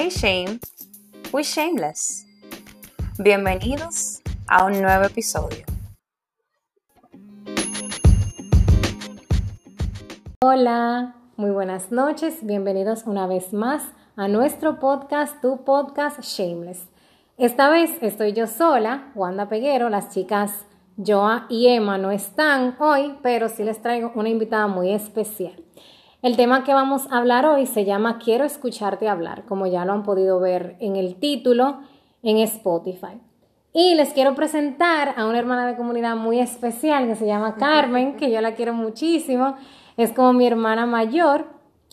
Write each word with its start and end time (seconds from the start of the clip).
Hey 0.00 0.10
Shame, 0.10 0.60
we 1.32 1.42
shameless. 1.42 2.24
Bienvenidos 3.18 4.22
a 4.46 4.64
un 4.64 4.80
nuevo 4.80 5.06
episodio. 5.06 5.64
Hola, 10.40 11.16
muy 11.36 11.50
buenas 11.50 11.90
noches, 11.90 12.46
bienvenidos 12.46 13.06
una 13.06 13.26
vez 13.26 13.52
más 13.52 13.82
a 14.14 14.28
nuestro 14.28 14.78
podcast, 14.78 15.40
tu 15.42 15.64
podcast 15.64 16.20
Shameless. 16.20 16.86
Esta 17.36 17.68
vez 17.68 17.90
estoy 18.00 18.34
yo 18.34 18.46
sola, 18.46 19.10
Wanda 19.16 19.48
Peguero, 19.48 19.88
las 19.88 20.10
chicas 20.10 20.64
Joa 20.96 21.46
y 21.48 21.66
Emma 21.66 21.98
no 21.98 22.12
están 22.12 22.76
hoy, 22.78 23.18
pero 23.20 23.48
sí 23.48 23.64
les 23.64 23.82
traigo 23.82 24.12
una 24.14 24.28
invitada 24.28 24.68
muy 24.68 24.92
especial. 24.92 25.56
El 26.20 26.36
tema 26.36 26.64
que 26.64 26.74
vamos 26.74 27.06
a 27.12 27.18
hablar 27.18 27.46
hoy 27.46 27.64
se 27.66 27.84
llama 27.84 28.18
Quiero 28.18 28.44
escucharte 28.44 29.08
hablar, 29.08 29.44
como 29.44 29.68
ya 29.68 29.84
lo 29.84 29.92
han 29.92 30.02
podido 30.02 30.40
ver 30.40 30.76
en 30.80 30.96
el 30.96 31.14
título 31.14 31.78
en 32.24 32.38
Spotify. 32.38 33.20
Y 33.72 33.94
les 33.94 34.12
quiero 34.12 34.34
presentar 34.34 35.14
a 35.16 35.26
una 35.26 35.38
hermana 35.38 35.64
de 35.64 35.76
comunidad 35.76 36.16
muy 36.16 36.40
especial 36.40 37.06
que 37.06 37.14
se 37.14 37.24
llama 37.24 37.54
Carmen, 37.54 38.16
que 38.16 38.32
yo 38.32 38.40
la 38.40 38.56
quiero 38.56 38.74
muchísimo. 38.74 39.54
Es 39.96 40.12
como 40.12 40.32
mi 40.32 40.44
hermana 40.44 40.86
mayor. 40.86 41.46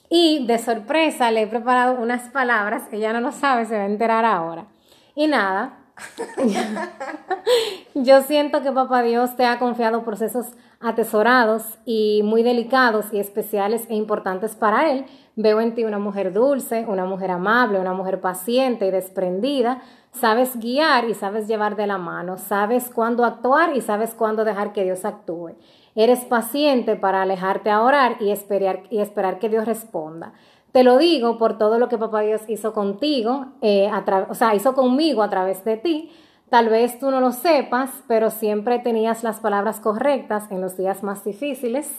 Y 0.10 0.48
de 0.48 0.58
sorpresa 0.58 1.30
le 1.30 1.44
he 1.44 1.48
preparado 1.48 2.02
unas 2.02 2.30
palabras, 2.30 2.92
ella 2.92 3.14
no 3.14 3.22
lo 3.22 3.32
sabe, 3.32 3.66
se 3.66 3.78
va 3.78 3.84
a 3.84 3.86
enterar 3.86 4.26
ahora. 4.26 4.66
Y 5.14 5.28
nada, 5.28 5.85
yo 7.95 8.22
siento 8.23 8.62
que 8.62 8.72
Papá 8.72 9.04
Dios 9.04 9.35
te 9.35 9.45
ha 9.45 9.59
confiado 9.59 10.04
procesos 10.04 10.48
atesorados 10.81 11.63
y 11.85 12.21
muy 12.23 12.44
delicados 12.44 13.13
y 13.13 13.20
especiales 13.20 13.85
e 13.90 13.95
importantes 13.95 14.55
para 14.55 14.91
Él. 14.91 15.05
Veo 15.35 15.59
en 15.59 15.76
ti 15.76 15.84
una 15.84 15.99
mujer 15.99 16.34
dulce, 16.34 16.85
una 16.88 17.05
mujer 17.05 17.31
amable, 17.31 17.80
una 17.80 17.94
mujer 17.94 18.21
paciente 18.21 18.87
y 18.87 18.91
desprendida. 18.91 19.82
Sabes 20.12 20.57
guiar 20.57 21.10
y 21.10 21.13
sabes 21.13 21.48
llevar 21.48 21.76
de 21.76 21.87
la 21.87 21.98
mano. 21.98 22.37
Sabes 22.37 22.90
cuándo 22.93 23.26
actuar 23.26 23.76
y 23.76 23.82
sabes 23.82 24.13
cuándo 24.13 24.46
dejar 24.46 24.71
que 24.71 24.84
Dios 24.84 25.04
actúe. 25.04 25.55
Eres 25.96 26.26
paciente 26.26 26.96
para 26.96 27.21
alejarte 27.21 27.70
a 27.70 27.82
orar 27.82 28.18
y 28.20 28.32
esperar, 28.32 28.84
y 28.90 28.99
esperar 28.99 29.40
que 29.40 29.49
Dios 29.49 29.65
responda. 29.65 30.34
Te 30.76 30.84
lo 30.84 30.98
digo 30.98 31.37
por 31.37 31.57
todo 31.57 31.79
lo 31.79 31.87
que 31.87 31.98
Papá 31.98 32.20
Dios 32.20 32.41
hizo 32.49 32.73
contigo, 32.73 33.45
eh, 33.62 33.90
o 34.27 34.34
sea, 34.34 34.55
hizo 34.55 34.73
conmigo 34.73 35.23
a 35.23 35.29
través 35.29 35.63
de 35.63 35.77
ti. 35.77 36.12
Tal 36.49 36.68
vez 36.68 36.99
tú 36.99 37.12
no 37.12 37.21
lo 37.21 37.31
sepas, 37.31 37.91
pero 38.09 38.29
siempre 38.29 38.79
tenías 38.79 39.23
las 39.23 39.40
palabras 39.40 39.79
correctas 39.79 40.51
en 40.51 40.59
los 40.59 40.76
días 40.76 41.01
más 41.01 41.23
difíciles 41.23 41.90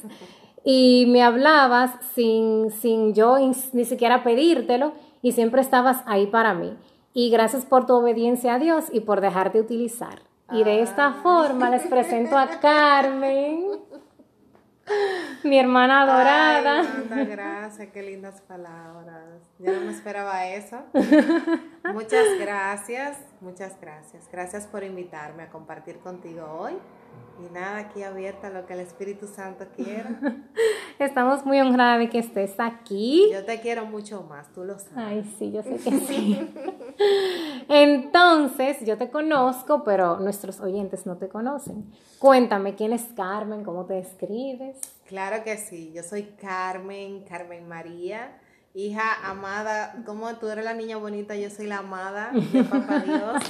y 0.62 1.06
me 1.08 1.22
hablabas 1.22 1.92
sin, 2.14 2.70
sin 2.70 3.14
yo 3.14 3.38
ni 3.72 3.86
siquiera 3.86 4.22
pedírtelo 4.22 4.92
y 5.22 5.32
siempre 5.32 5.62
estabas 5.62 6.02
ahí 6.04 6.26
para 6.26 6.52
mí. 6.52 6.76
Y 7.14 7.30
gracias 7.30 7.64
por 7.64 7.86
tu 7.86 7.94
obediencia 7.94 8.56
a 8.56 8.58
Dios 8.58 8.88
y 8.92 9.00
por 9.00 9.22
dejarte 9.22 9.58
utilizar. 9.58 10.20
Y 10.52 10.64
de 10.64 10.82
esta 10.82 11.14
forma 11.22 11.70
les 11.70 11.86
presento 11.86 12.36
a 12.36 12.46
Carmen. 12.60 13.64
Mi 15.42 15.58
hermana 15.58 16.02
adorada. 16.02 16.82
Ay, 17.10 17.26
gracias, 17.26 17.88
qué 17.92 18.02
lindas 18.02 18.40
palabras. 18.42 19.40
Yo 19.58 19.72
no 19.72 19.80
me 19.80 19.92
esperaba 19.92 20.46
eso. 20.46 20.82
Muchas 21.92 22.26
gracias, 22.38 23.18
muchas 23.40 23.80
gracias. 23.80 24.28
Gracias 24.30 24.66
por 24.66 24.84
invitarme 24.84 25.44
a 25.44 25.48
compartir 25.50 25.98
contigo 25.98 26.44
hoy. 26.58 26.78
Y 27.38 27.52
nada, 27.52 27.78
aquí 27.78 28.02
abierta 28.02 28.46
a 28.46 28.50
lo 28.50 28.66
que 28.66 28.72
el 28.74 28.80
Espíritu 28.80 29.26
Santo 29.26 29.66
quiera. 29.76 30.18
Estamos 30.98 31.44
muy 31.44 31.60
honradas 31.60 31.98
de 31.98 32.08
que 32.08 32.18
estés 32.18 32.54
aquí. 32.58 33.28
Yo 33.32 33.44
te 33.44 33.60
quiero 33.60 33.84
mucho 33.84 34.22
más, 34.22 34.52
tú 34.52 34.64
lo 34.64 34.78
sabes. 34.78 34.96
Ay, 34.96 35.34
sí, 35.38 35.52
yo 35.52 35.62
sé 35.62 35.76
que 35.76 35.90
sí. 36.00 36.54
Entonces, 37.68 38.78
yo 38.84 38.96
te 38.96 39.10
conozco, 39.10 39.84
pero 39.84 40.18
nuestros 40.18 40.60
oyentes 40.60 41.04
no 41.06 41.16
te 41.16 41.28
conocen. 41.28 41.92
Cuéntame, 42.18 42.74
¿quién 42.74 42.92
es 42.92 43.04
Carmen? 43.14 43.64
¿Cómo 43.64 43.84
te 43.84 43.94
describes? 43.94 44.78
Claro 45.06 45.44
que 45.44 45.56
sí, 45.58 45.92
yo 45.94 46.02
soy 46.02 46.22
Carmen, 46.40 47.24
Carmen 47.24 47.68
María 47.68 48.40
hija 48.76 49.26
amada, 49.30 50.02
como 50.04 50.34
tú 50.36 50.48
eres 50.48 50.64
la 50.64 50.74
niña 50.74 50.98
bonita, 50.98 51.34
yo 51.34 51.48
soy 51.48 51.66
la 51.66 51.78
amada 51.78 52.30
de 52.32 52.62
Papá 52.62 52.98
Dios. 53.06 53.42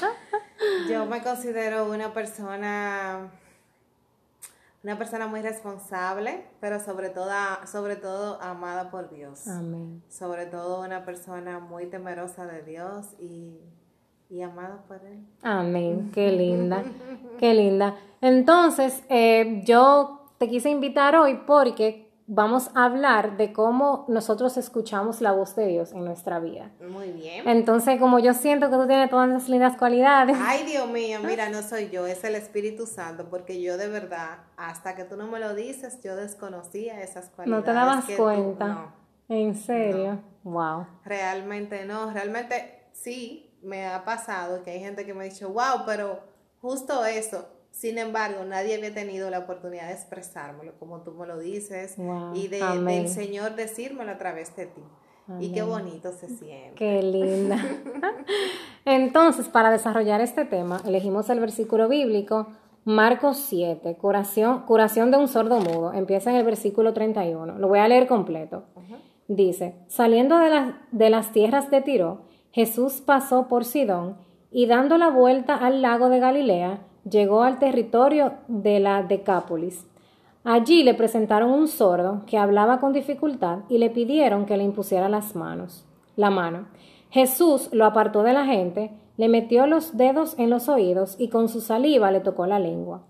Yo 0.89 1.05
me 1.07 1.21
considero 1.21 1.91
una 1.91 2.13
persona 2.15 3.29
una 4.87 4.97
persona 4.97 5.27
muy 5.27 5.43
responsable, 5.43 6.45
pero 6.61 6.79
sobre 6.79 7.09
todo, 7.09 7.29
sobre 7.67 7.97
todo 7.97 8.41
amada 8.41 8.89
por 8.89 9.11
Dios. 9.11 9.49
Amén. 9.49 10.01
Sobre 10.09 10.47
todo 10.47 10.81
una 10.81 11.05
persona 11.05 11.59
muy 11.59 11.87
temerosa 11.87 12.47
de 12.47 12.63
Dios 12.63 13.07
y, 13.19 13.59
y 14.31 14.43
amada 14.43 14.85
por 14.87 15.05
Él. 15.05 15.27
Amén. 15.43 16.13
Qué 16.15 16.31
linda, 16.31 16.85
qué 17.41 17.53
linda. 17.53 17.97
Entonces, 18.21 19.03
eh, 19.09 19.61
yo 19.65 20.31
te 20.39 20.49
quise 20.49 20.71
invitar 20.71 21.17
hoy 21.17 21.41
porque 21.49 22.06
vamos 22.27 22.71
a 22.75 22.85
hablar 22.85 23.37
de 23.37 23.53
cómo 23.53 24.05
nosotros 24.09 24.57
escuchamos 24.57 25.21
la 25.21 25.33
voz 25.33 25.55
de 25.57 25.67
Dios 25.67 25.93
en 25.93 26.05
nuestra 26.05 26.41
vida. 26.41 26.71
Muy 26.81 27.13
bien. 27.13 27.49
Entonces, 27.49 28.01
como 28.01 28.19
yo 28.19 28.35
siento 28.35 28.71
que 28.71 28.77
tú 28.77 28.87
tienes 28.87 29.11
todas 29.11 29.29
esas 29.31 29.49
lindas 29.49 29.77
cualidades. 29.77 30.37
Ay, 30.41 30.65
Dios 30.65 30.89
mío, 30.89 31.21
mira, 31.23 31.49
no 31.51 31.63
soy 31.63 31.91
yo, 31.91 32.07
es 32.07 32.25
el 32.25 32.35
Espíritu 32.35 32.87
Santo, 32.87 33.29
porque 33.31 33.61
yo 33.61 33.77
de 33.77 33.89
verdad, 33.89 34.39
hasta 34.57 34.95
que 34.95 35.05
tú 35.05 35.17
no 35.17 35.27
me 35.27 35.39
lo 35.39 35.55
dices, 35.55 36.01
yo 36.03 36.17
desconocía 36.17 37.03
esas 37.03 37.31
cualidades. 37.31 37.65
No 37.65 37.65
te 37.65 37.73
dabas 37.73 38.05
cuenta. 38.17 38.67
no. 38.69 39.07
¿En 39.29 39.57
serio? 39.57 40.21
Wow. 40.45 40.87
Realmente 41.05 41.85
no, 41.85 42.13
realmente 42.13 42.89
sí, 42.93 43.59
me 43.63 43.87
ha 43.87 44.05
pasado 44.05 44.63
que 44.63 44.71
hay 44.71 44.81
gente 44.81 45.05
que 45.05 45.15
me 45.15 45.25
ha 45.25 45.29
dicho, 45.29 45.49
wow, 45.49 45.85
pero 45.85 46.21
justo 46.61 47.05
eso, 47.05 47.49
sin 47.77 47.99
embargo, 47.99 48.43
nadie 48.47 48.75
había 48.75 48.95
tenido 48.95 49.29
la 49.29 49.41
oportunidad 49.41 49.89
de 49.89 49.93
expresármelo 49.93 50.73
como 50.79 51.03
tú 51.03 51.13
me 51.13 51.27
lo 51.27 51.39
dices 51.39 51.97
y 52.33 52.49
de, 52.49 52.59
del 52.59 53.09
Señor 53.09 53.55
decírmelo 53.55 54.13
a 54.13 54.17
través 54.17 54.57
de 54.57 54.65
ti. 54.65 54.81
Y 55.41 55.53
qué 55.53 55.63
bonito 55.63 56.11
se 56.13 56.29
siente. 56.29 56.75
Qué 56.77 57.03
linda. 57.03 57.59
Entonces, 58.87 59.51
para 59.51 59.71
desarrollar 59.71 60.23
este 60.23 60.47
tema, 60.47 60.81
elegimos 60.87 61.29
el 61.29 61.39
versículo 61.39 61.87
bíblico 61.87 62.47
Marcos 62.85 63.37
7, 63.49 63.97
curación, 63.97 64.63
curación 64.63 65.11
de 65.11 65.19
un 65.19 65.29
sordo 65.29 65.61
mudo. 65.61 65.93
Empieza 65.93 66.31
en 66.31 66.37
el 66.37 66.45
versículo 66.47 66.95
31. 66.95 67.59
Lo 67.59 67.69
voy 67.69 67.81
a 67.81 67.89
leer 67.89 68.07
completo. 68.07 68.65
Dice, 69.29 69.75
saliendo 69.89 70.39
de, 70.39 70.73
de 70.93 71.11
las 71.11 71.31
tierras 71.33 71.71
de 71.71 71.83
Tiro, 71.83 72.23
Jesús 72.53 73.03
pasó 73.05 73.49
por 73.49 73.67
Sidón 73.67 74.17
y 74.51 74.65
dando 74.65 74.97
la 74.97 75.11
vuelta 75.11 75.57
al 75.57 75.83
lago 75.83 76.09
de 76.09 76.21
Galilea, 76.21 76.87
llegó 77.09 77.43
al 77.43 77.59
territorio 77.59 78.35
de 78.49 78.81
la 78.81 79.03
Decápolis. 79.03 79.87
Allí 80.45 80.83
le 80.83 80.95
presentaron 80.95 81.51
un 81.51 81.69
sordo 81.69 82.23
que 82.27 82.39
hablaba 82.39 82.79
con 82.79 82.93
dificultad 82.93 83.61
y 83.69 83.79
le 83.79 83.91
pidieron 83.91 84.47
que 84.47 84.57
le 84.57 84.65
impusiera 84.65 85.09
las 85.09 85.35
manos, 85.35 85.85
la 86.15 86.31
mano. 86.31 86.69
Jesús 87.11 87.69
lo 87.73 87.85
apartó 87.85 88.23
de 88.23 88.33
la 88.33 88.45
gente, 88.45 88.93
le 89.17 89.29
metió 89.29 89.67
los 89.67 89.97
dedos 89.97 90.39
en 90.39 90.51
los 90.51 90.69
oídos 90.69 91.17
y 91.19 91.29
con 91.29 91.49
su 91.49 91.61
saliva 91.61 92.11
le 92.11 92.21
tocó 92.21 92.47
la 92.47 92.59
lengua. 92.59 93.03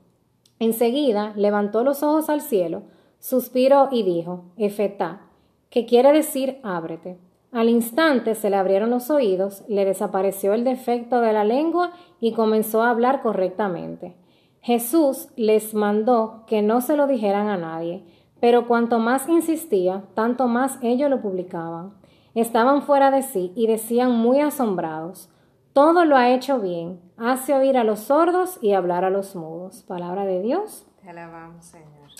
Enseguida 0.59 1.33
levantó 1.37 1.85
los 1.85 2.03
ojos 2.03 2.31
al 2.31 2.41
cielo, 2.41 2.83
suspiró 3.19 3.89
y 3.91 4.03
dijo, 4.03 4.45
Efetá, 4.56 5.23
que 5.69 5.85
quiere 5.85 6.12
decir 6.12 6.59
ábrete. 6.62 7.19
Al 7.56 7.71
instante 7.71 8.34
se 8.34 8.50
le 8.50 8.56
abrieron 8.56 8.91
los 8.91 9.09
oídos, 9.09 9.65
le 9.67 9.87
desapareció 9.87 10.53
el 10.53 10.62
defecto 10.62 11.22
de 11.22 11.33
la 11.33 11.43
lengua 11.43 11.93
y 12.21 12.34
comenzó 12.34 12.83
a 12.83 12.91
hablar 12.91 13.22
correctamente. 13.22 14.15
Jesús 14.61 15.28
les 15.37 15.72
mandó 15.72 16.44
que 16.47 16.61
no 16.61 16.83
se 16.83 16.99
lo 16.99 17.06
dijeran 17.06 17.49
a 17.49 17.56
nadie, 17.56 18.05
pero 18.41 18.69
cuanto 18.69 18.99
más 18.99 19.27
insistía, 19.27 20.05
tanto 20.12 20.49
más 20.49 20.78
ellos 20.83 21.09
lo 21.09 21.22
publicaban. 21.22 21.94
Estaban 22.35 22.82
fuera 22.82 23.11
de 23.11 23.23
sí 23.23 23.55
y 23.56 23.69
decían 23.69 24.12
muy 24.12 24.41
asombrados, 24.41 25.31
todo 25.73 26.05
lo 26.05 26.19
ha 26.19 26.29
hecho 26.29 26.61
bien, 26.61 27.00
hace 27.17 27.55
oír 27.55 27.79
a 27.79 27.85
los 27.85 28.00
sordos 28.00 28.58
y 28.61 28.75
hablar 28.75 29.03
a 29.06 29.08
los 29.08 29.35
mudos. 29.35 29.82
Palabra 29.88 30.26
de 30.26 30.43
Dios. 30.43 30.87
Te 31.00 31.08
alabamos, 31.08 31.64
Señor. 31.64 32.11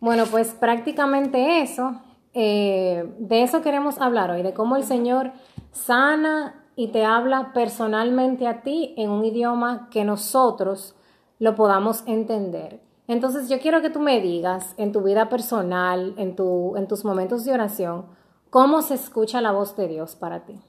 Bueno, 0.00 0.24
pues 0.28 0.52
prácticamente 0.52 1.62
eso 1.62 1.94
eh, 2.34 3.14
de 3.18 3.42
eso 3.42 3.62
queremos 3.62 4.00
hablar 4.00 4.30
hoy, 4.30 4.42
de 4.42 4.52
cómo 4.52 4.76
el 4.76 4.84
Señor 4.84 5.32
sana 5.72 6.64
y 6.76 6.88
te 6.88 7.04
habla 7.04 7.52
personalmente 7.54 8.46
a 8.46 8.62
ti 8.62 8.94
en 8.96 9.10
un 9.10 9.24
idioma 9.24 9.88
que 9.90 10.04
nosotros 10.04 10.96
lo 11.38 11.54
podamos 11.54 12.02
entender. 12.06 12.80
Entonces 13.06 13.48
yo 13.48 13.60
quiero 13.60 13.82
que 13.82 13.90
tú 13.90 14.00
me 14.00 14.20
digas 14.20 14.74
en 14.76 14.92
tu 14.92 15.02
vida 15.02 15.28
personal, 15.28 16.14
en, 16.16 16.34
tu, 16.34 16.76
en 16.76 16.88
tus 16.88 17.04
momentos 17.04 17.44
de 17.44 17.52
oración, 17.52 18.06
cómo 18.50 18.82
se 18.82 18.94
escucha 18.94 19.40
la 19.40 19.52
voz 19.52 19.76
de 19.76 19.88
Dios 19.88 20.16
para 20.16 20.44
ti. 20.44 20.60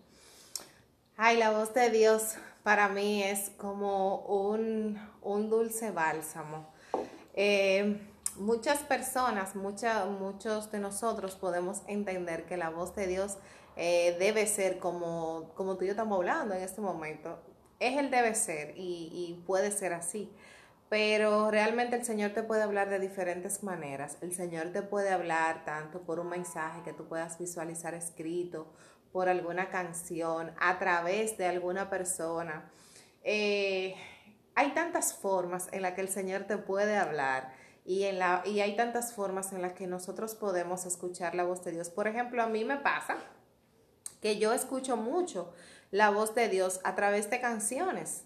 Ay, 1.18 1.38
la 1.38 1.52
voz 1.52 1.74
de 1.74 1.90
Dios 1.90 2.36
para 2.62 2.90
mí 2.90 3.24
es 3.24 3.52
como 3.58 4.18
un, 4.26 5.00
dulce 5.50 5.92
bálsamo. 5.92 6.68
Eh, 7.34 8.02
muchas 8.38 8.80
personas, 8.80 9.56
muchos 9.56 10.72
de 10.72 10.80
nosotros 10.80 11.36
podemos 11.36 11.82
entender 11.88 12.46
que 12.46 12.58
la 12.58 12.70
voz 12.70 12.96
de 12.96 13.08
Dios 13.08 13.38
eh, 13.76 14.16
debe 14.20 14.48
ser 14.48 14.80
como, 14.80 15.52
como 15.56 15.78
tú 15.78 15.84
y 15.84 15.88
yo 15.88 15.92
estamos 15.92 16.18
hablando 16.18 16.54
en 16.54 16.62
este 16.62 16.82
momento. 16.82 17.40
Es 17.80 17.98
el 17.98 18.10
debe 18.10 18.36
ser 18.36 18.74
y, 18.78 19.10
y 19.12 19.44
puede 19.46 19.72
ser 19.72 19.94
así. 19.94 20.32
Pero 20.88 21.50
realmente 21.50 21.96
el 21.96 22.06
Señor 22.06 22.32
te 22.32 22.44
puede 22.44 22.64
hablar 22.64 22.90
de 22.90 23.00
diferentes 23.00 23.64
maneras. 23.64 24.18
El 24.22 24.34
Señor 24.34 24.72
te 24.72 24.82
puede 24.82 25.10
hablar 25.10 25.66
tanto 25.66 26.02
por 26.02 26.20
un 26.20 26.30
mensaje 26.30 26.84
que 26.84 26.94
tú 26.94 27.08
puedas 27.08 27.40
visualizar 27.40 27.94
escrito, 27.96 28.72
por 29.12 29.30
alguna 29.30 29.70
canción, 29.70 30.52
a 30.60 30.78
través 30.78 31.38
de 31.38 31.48
alguna 31.48 31.90
persona. 31.90 32.70
Eh, 33.24 33.96
hay 34.56 34.72
tantas 34.74 35.14
formas 35.14 35.68
en 35.72 35.82
las 35.82 35.94
que 35.94 36.02
el 36.02 36.10
Señor 36.10 36.44
te 36.44 36.58
puede 36.58 36.96
hablar 36.96 37.52
y, 37.86 38.04
en 38.04 38.20
la, 38.20 38.42
y 38.46 38.60
hay 38.62 38.76
tantas 38.76 39.14
formas 39.14 39.54
en 39.54 39.62
las 39.62 39.74
que 39.74 39.86
nosotros 39.86 40.36
podemos 40.36 40.86
escuchar 40.86 41.36
la 41.36 41.44
voz 41.44 41.64
de 41.64 41.72
Dios. 41.72 41.90
Por 41.90 42.08
ejemplo, 42.08 42.42
a 42.42 42.48
mí 42.48 42.66
me 42.66 42.78
pasa 42.78 43.18
que 44.22 44.40
yo 44.40 44.54
escucho 44.54 44.98
mucho 44.98 45.54
la 45.92 46.10
voz 46.10 46.34
de 46.34 46.50
Dios 46.50 46.82
a 46.84 46.96
través 46.96 47.30
de 47.30 47.40
canciones. 47.40 48.26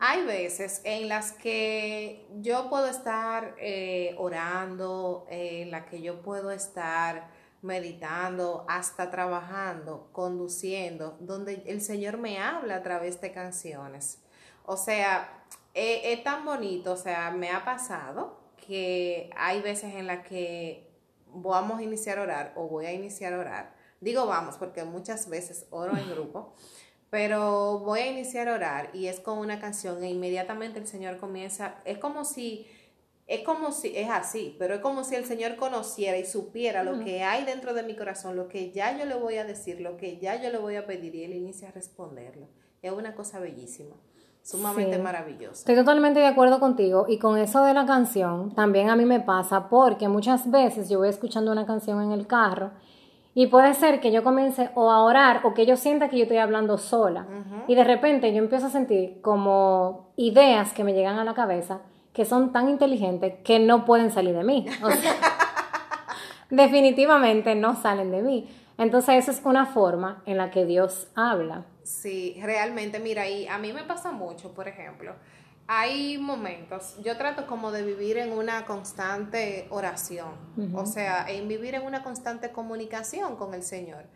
Hay 0.00 0.24
veces 0.24 0.80
en 0.84 1.08
las 1.08 1.32
que 1.32 2.26
yo 2.40 2.70
puedo 2.70 2.86
estar 2.86 3.54
eh, 3.60 4.14
orando, 4.18 5.26
en 5.28 5.70
las 5.70 5.84
que 5.84 6.00
yo 6.00 6.22
puedo 6.22 6.50
estar 6.50 7.28
meditando, 7.62 8.64
hasta 8.66 9.10
trabajando, 9.10 10.08
conduciendo, 10.12 11.18
donde 11.20 11.62
el 11.66 11.82
Señor 11.82 12.16
me 12.16 12.38
habla 12.38 12.76
a 12.76 12.82
través 12.82 13.20
de 13.20 13.32
canciones. 13.32 14.18
O 14.64 14.76
sea, 14.76 15.44
e, 15.74 16.12
es, 16.12 16.24
tan 16.24 16.44
bonito, 16.44 16.92
o 16.92 16.96
sea, 16.96 17.30
me 17.30 17.50
ha 17.50 17.64
pasado 17.64 18.39
que 18.66 19.30
hay 19.36 19.60
veces 19.62 19.94
en 19.94 20.06
las 20.06 20.26
que 20.26 20.88
vamos 21.26 21.80
a 21.80 21.82
iniciar 21.82 22.18
a 22.18 22.22
orar 22.22 22.52
o 22.56 22.68
voy 22.68 22.86
a 22.86 22.92
iniciar 22.92 23.32
a 23.32 23.38
orar. 23.38 23.74
Digo 24.00 24.26
vamos 24.26 24.56
porque 24.56 24.84
muchas 24.84 25.28
veces 25.28 25.66
oro 25.70 25.96
en 25.96 26.10
grupo 26.10 26.54
pero 27.10 27.80
voy 27.80 28.00
a 28.00 28.06
iniciar 28.06 28.48
a 28.48 28.54
orar 28.54 28.90
y 28.94 29.08
es 29.08 29.20
con 29.20 29.38
una 29.38 29.60
canción 29.60 30.02
e 30.02 30.10
inmediatamente 30.10 30.78
el 30.78 30.86
Señor 30.86 31.18
comienza, 31.18 31.82
es 31.84 31.98
como 31.98 32.24
si, 32.24 32.68
es 33.26 33.42
como 33.42 33.72
si, 33.72 33.96
es 33.96 34.08
así, 34.08 34.54
pero 34.58 34.74
es 34.74 34.80
como 34.80 35.02
si 35.02 35.16
el 35.16 35.24
Señor 35.24 35.56
conociera 35.56 36.16
y 36.16 36.24
supiera 36.24 36.84
lo 36.84 37.04
que 37.04 37.24
hay 37.24 37.44
dentro 37.44 37.74
de 37.74 37.82
mi 37.82 37.96
corazón, 37.96 38.36
lo 38.36 38.48
que 38.48 38.70
ya 38.70 38.96
yo 38.96 39.06
le 39.06 39.16
voy 39.16 39.36
a 39.36 39.44
decir, 39.44 39.80
lo 39.80 39.96
que 39.96 40.18
ya 40.18 40.40
yo 40.40 40.50
le 40.50 40.58
voy 40.58 40.76
a 40.76 40.86
pedir 40.86 41.16
y 41.16 41.24
Él 41.24 41.34
inicia 41.34 41.68
a 41.68 41.72
responderlo. 41.72 42.48
Es 42.80 42.92
una 42.92 43.14
cosa 43.14 43.40
bellísima. 43.40 43.96
Sumamente 44.42 44.98
maravillosa. 44.98 45.52
Estoy 45.52 45.76
totalmente 45.76 46.20
de 46.20 46.26
acuerdo 46.26 46.60
contigo 46.60 47.06
y 47.08 47.18
con 47.18 47.38
eso 47.38 47.62
de 47.64 47.74
la 47.74 47.86
canción 47.86 48.54
también 48.54 48.90
a 48.90 48.96
mí 48.96 49.04
me 49.04 49.20
pasa 49.20 49.68
porque 49.68 50.08
muchas 50.08 50.50
veces 50.50 50.88
yo 50.88 50.98
voy 50.98 51.08
escuchando 51.08 51.52
una 51.52 51.66
canción 51.66 52.02
en 52.02 52.12
el 52.12 52.26
carro 52.26 52.70
y 53.34 53.46
puede 53.46 53.74
ser 53.74 54.00
que 54.00 54.10
yo 54.10 54.24
comience 54.24 54.70
o 54.74 54.90
a 54.90 55.04
orar 55.04 55.42
o 55.44 55.54
que 55.54 55.66
yo 55.66 55.76
sienta 55.76 56.08
que 56.08 56.16
yo 56.16 56.24
estoy 56.24 56.38
hablando 56.38 56.78
sola. 56.78 57.26
Y 57.68 57.74
de 57.74 57.84
repente 57.84 58.32
yo 58.32 58.38
empiezo 58.38 58.66
a 58.66 58.70
sentir 58.70 59.20
como 59.20 60.12
ideas 60.16 60.72
que 60.72 60.84
me 60.84 60.94
llegan 60.94 61.18
a 61.18 61.24
la 61.24 61.34
cabeza 61.34 61.80
que 62.12 62.24
son 62.24 62.52
tan 62.52 62.68
inteligentes 62.68 63.34
que 63.44 63.60
no 63.60 63.84
pueden 63.84 64.10
salir 64.10 64.34
de 64.34 64.42
mí. 64.42 64.66
O 64.82 64.90
sea, 64.90 65.14
definitivamente 66.50 67.54
no 67.54 67.76
salen 67.76 68.10
de 68.10 68.22
mí. 68.22 68.48
Entonces 68.80 69.16
esa 69.16 69.30
es 69.32 69.42
una 69.44 69.66
forma 69.66 70.22
en 70.24 70.38
la 70.38 70.50
que 70.50 70.64
Dios 70.64 71.08
habla. 71.14 71.66
Sí, 71.82 72.40
realmente, 72.42 72.98
mira, 72.98 73.28
y 73.28 73.46
a 73.46 73.58
mí 73.58 73.74
me 73.74 73.84
pasa 73.84 74.10
mucho, 74.10 74.54
por 74.54 74.68
ejemplo, 74.68 75.14
hay 75.66 76.16
momentos, 76.16 76.96
yo 77.04 77.18
trato 77.18 77.46
como 77.46 77.72
de 77.72 77.82
vivir 77.82 78.16
en 78.16 78.32
una 78.32 78.64
constante 78.64 79.66
oración, 79.68 80.30
o 80.74 80.86
sea, 80.86 81.26
en 81.28 81.46
vivir 81.46 81.74
en 81.74 81.82
una 81.82 82.02
constante 82.02 82.52
comunicación 82.52 83.36
con 83.36 83.52
el 83.52 83.62
Señor. 83.62 84.06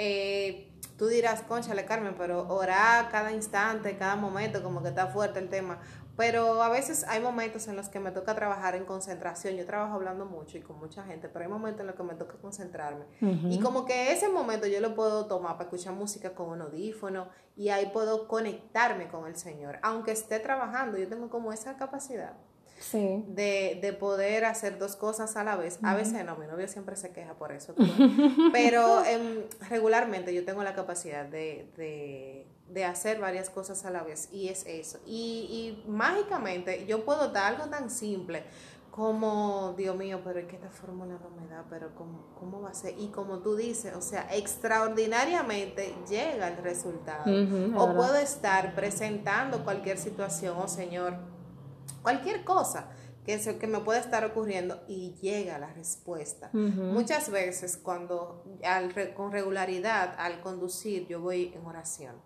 Eh, 0.00 0.72
tú 0.96 1.06
dirás, 1.06 1.42
conchale 1.42 1.84
Carmen, 1.84 2.14
pero 2.18 2.48
orar 2.48 3.08
cada 3.10 3.32
instante, 3.32 3.96
cada 3.96 4.16
momento, 4.16 4.62
como 4.64 4.82
que 4.82 4.88
está 4.88 5.06
fuerte 5.06 5.38
el 5.38 5.48
tema. 5.48 5.78
Pero 6.18 6.64
a 6.64 6.68
veces 6.68 7.04
hay 7.04 7.20
momentos 7.20 7.68
en 7.68 7.76
los 7.76 7.88
que 7.88 8.00
me 8.00 8.10
toca 8.10 8.34
trabajar 8.34 8.74
en 8.74 8.84
concentración. 8.84 9.54
Yo 9.54 9.64
trabajo 9.64 9.94
hablando 9.94 10.26
mucho 10.26 10.58
y 10.58 10.60
con 10.62 10.76
mucha 10.76 11.04
gente, 11.04 11.28
pero 11.28 11.44
hay 11.44 11.50
momentos 11.50 11.82
en 11.82 11.86
los 11.86 11.94
que 11.94 12.02
me 12.02 12.14
toca 12.16 12.34
concentrarme. 12.38 13.04
Y 13.48 13.60
como 13.60 13.84
que 13.84 14.10
ese 14.10 14.28
momento 14.28 14.66
yo 14.66 14.80
lo 14.80 14.96
puedo 14.96 15.26
tomar 15.26 15.52
para 15.52 15.70
escuchar 15.70 15.94
música 15.94 16.34
con 16.34 16.48
un 16.48 16.60
audífono 16.62 17.28
y 17.54 17.68
ahí 17.68 17.90
puedo 17.92 18.26
conectarme 18.26 19.06
con 19.06 19.28
el 19.28 19.36
Señor. 19.36 19.78
Aunque 19.82 20.10
esté 20.10 20.40
trabajando, 20.40 20.98
yo 20.98 21.08
tengo 21.08 21.30
como 21.30 21.52
esa 21.52 21.76
capacidad. 21.76 22.34
De, 22.92 23.96
poder 24.00 24.44
hacer 24.44 24.76
dos 24.76 24.96
cosas 24.96 25.36
a 25.36 25.44
la 25.44 25.54
vez. 25.54 25.78
A 25.84 25.94
veces 25.94 26.24
no, 26.24 26.34
mi 26.34 26.48
novio 26.48 26.66
siempre 26.66 26.96
se 26.96 27.12
queja 27.12 27.34
por 27.34 27.52
eso. 27.52 27.76
Pero, 28.52 29.04
em, 29.04 29.44
regularmente 29.68 30.34
yo 30.34 30.44
tengo 30.44 30.64
la 30.64 30.74
capacidad 30.74 31.24
de 31.24 31.70
de 31.76 32.46
hacer 32.84 33.20
varias 33.20 33.50
cosas 33.50 33.84
a 33.84 33.90
la 33.90 34.02
vez 34.02 34.28
y 34.32 34.48
es 34.48 34.64
eso. 34.66 34.98
Y, 35.06 35.82
y 35.86 35.88
mágicamente 35.88 36.86
yo 36.86 37.04
puedo 37.04 37.28
dar 37.28 37.54
algo 37.54 37.68
tan 37.68 37.90
simple 37.90 38.44
como, 38.98 39.74
Dios 39.76 39.96
mío, 39.96 40.20
pero 40.24 40.40
es 40.40 40.46
que 40.46 40.56
esta 40.56 40.70
fórmula 40.70 41.20
no 41.22 41.30
me 41.30 41.46
da, 41.46 41.64
pero 41.70 41.94
¿cómo, 41.94 42.34
¿cómo 42.36 42.62
va 42.62 42.70
a 42.70 42.74
ser? 42.74 42.98
Y 42.98 43.06
como 43.10 43.38
tú 43.38 43.54
dices, 43.54 43.94
o 43.94 44.00
sea, 44.00 44.26
extraordinariamente 44.34 45.94
llega 46.08 46.48
el 46.48 46.56
resultado. 46.56 47.22
o 47.76 47.94
puedo 47.94 48.16
estar 48.16 48.74
presentando 48.74 49.62
cualquier 49.62 49.98
situación, 49.98 50.56
o 50.56 50.64
oh, 50.64 50.68
Señor, 50.68 51.14
cualquier 52.02 52.42
cosa 52.42 52.88
que, 53.24 53.38
que 53.38 53.66
me 53.68 53.78
puede 53.78 54.00
estar 54.00 54.24
ocurriendo 54.24 54.82
y 54.88 55.14
llega 55.22 55.60
la 55.60 55.72
respuesta. 55.74 56.50
Muchas 56.52 57.30
veces 57.30 57.76
cuando 57.76 58.42
al, 58.64 59.14
con 59.14 59.30
regularidad 59.30 60.16
al 60.18 60.40
conducir 60.40 61.06
yo 61.06 61.20
voy 61.20 61.52
en 61.54 61.64
oración 61.64 62.16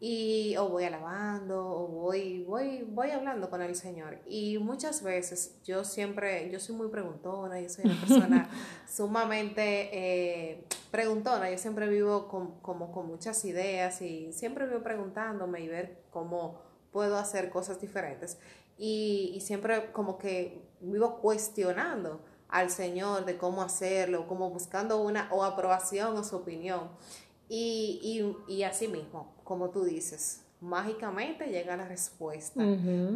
y 0.00 0.56
o 0.56 0.68
voy 0.68 0.84
alabando 0.84 1.66
o 1.66 1.86
voy 1.86 2.42
voy 2.44 2.82
voy 2.82 3.10
hablando 3.10 3.48
con 3.48 3.62
el 3.62 3.74
Señor. 3.74 4.18
Y 4.26 4.58
muchas 4.58 5.02
veces 5.02 5.56
yo 5.64 5.84
siempre 5.84 6.50
yo 6.50 6.60
soy 6.60 6.76
muy 6.76 6.88
preguntona 6.88 7.60
yo 7.60 7.68
soy 7.68 7.86
una 7.86 8.00
persona 8.00 8.50
sumamente 8.88 9.90
eh, 9.92 10.64
preguntona. 10.90 11.50
Yo 11.50 11.58
siempre 11.58 11.88
vivo 11.88 12.28
con, 12.28 12.60
como 12.60 12.92
con 12.92 13.06
muchas 13.06 13.44
ideas 13.44 14.02
y 14.02 14.32
siempre 14.32 14.66
vivo 14.66 14.82
preguntándome 14.82 15.60
y 15.60 15.68
ver 15.68 16.02
cómo 16.10 16.60
puedo 16.92 17.16
hacer 17.16 17.50
cosas 17.50 17.80
diferentes. 17.80 18.38
Y, 18.76 19.32
y 19.34 19.40
siempre 19.40 19.92
como 19.92 20.18
que 20.18 20.62
vivo 20.80 21.20
cuestionando 21.20 22.20
al 22.48 22.70
Señor 22.70 23.24
de 23.24 23.36
cómo 23.36 23.62
hacerlo 23.62 24.28
como 24.28 24.50
buscando 24.50 25.00
una 25.00 25.28
o 25.32 25.42
aprobación 25.44 26.16
o 26.16 26.22
su 26.22 26.36
opinión 26.36 26.90
y, 27.48 28.36
y, 28.48 28.54
y 28.54 28.62
así 28.62 28.88
mismo, 28.88 29.34
como 29.44 29.70
tú 29.70 29.84
dices, 29.84 30.44
mágicamente 30.60 31.46
llega 31.46 31.76
la 31.76 31.86
respuesta. 31.86 32.64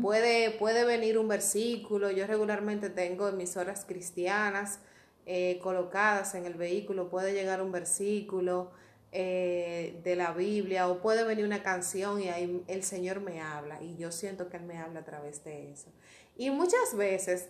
puede, 0.02 0.50
puede 0.52 0.84
venir 0.84 1.18
un 1.18 1.28
versículo, 1.28 2.10
yo 2.10 2.26
regularmente 2.26 2.90
tengo 2.90 3.28
emisoras 3.28 3.84
cristianas 3.84 4.80
eh, 5.26 5.58
colocadas 5.62 6.34
en 6.34 6.46
el 6.46 6.54
vehículo, 6.54 7.08
puede 7.08 7.32
llegar 7.32 7.62
un 7.62 7.72
versículo 7.72 8.70
eh, 9.12 9.98
de 10.04 10.16
la 10.16 10.32
Biblia 10.32 10.88
o 10.88 11.00
puede 11.00 11.24
venir 11.24 11.46
una 11.46 11.62
canción 11.62 12.20
y 12.20 12.28
ahí 12.28 12.62
el 12.66 12.82
Señor 12.82 13.20
me 13.20 13.40
habla 13.40 13.82
y 13.82 13.96
yo 13.96 14.12
siento 14.12 14.50
que 14.50 14.58
Él 14.58 14.64
me 14.64 14.76
habla 14.76 15.00
a 15.00 15.04
través 15.04 15.42
de 15.44 15.72
eso. 15.72 15.88
Y 16.36 16.50
muchas 16.50 16.94
veces 16.94 17.48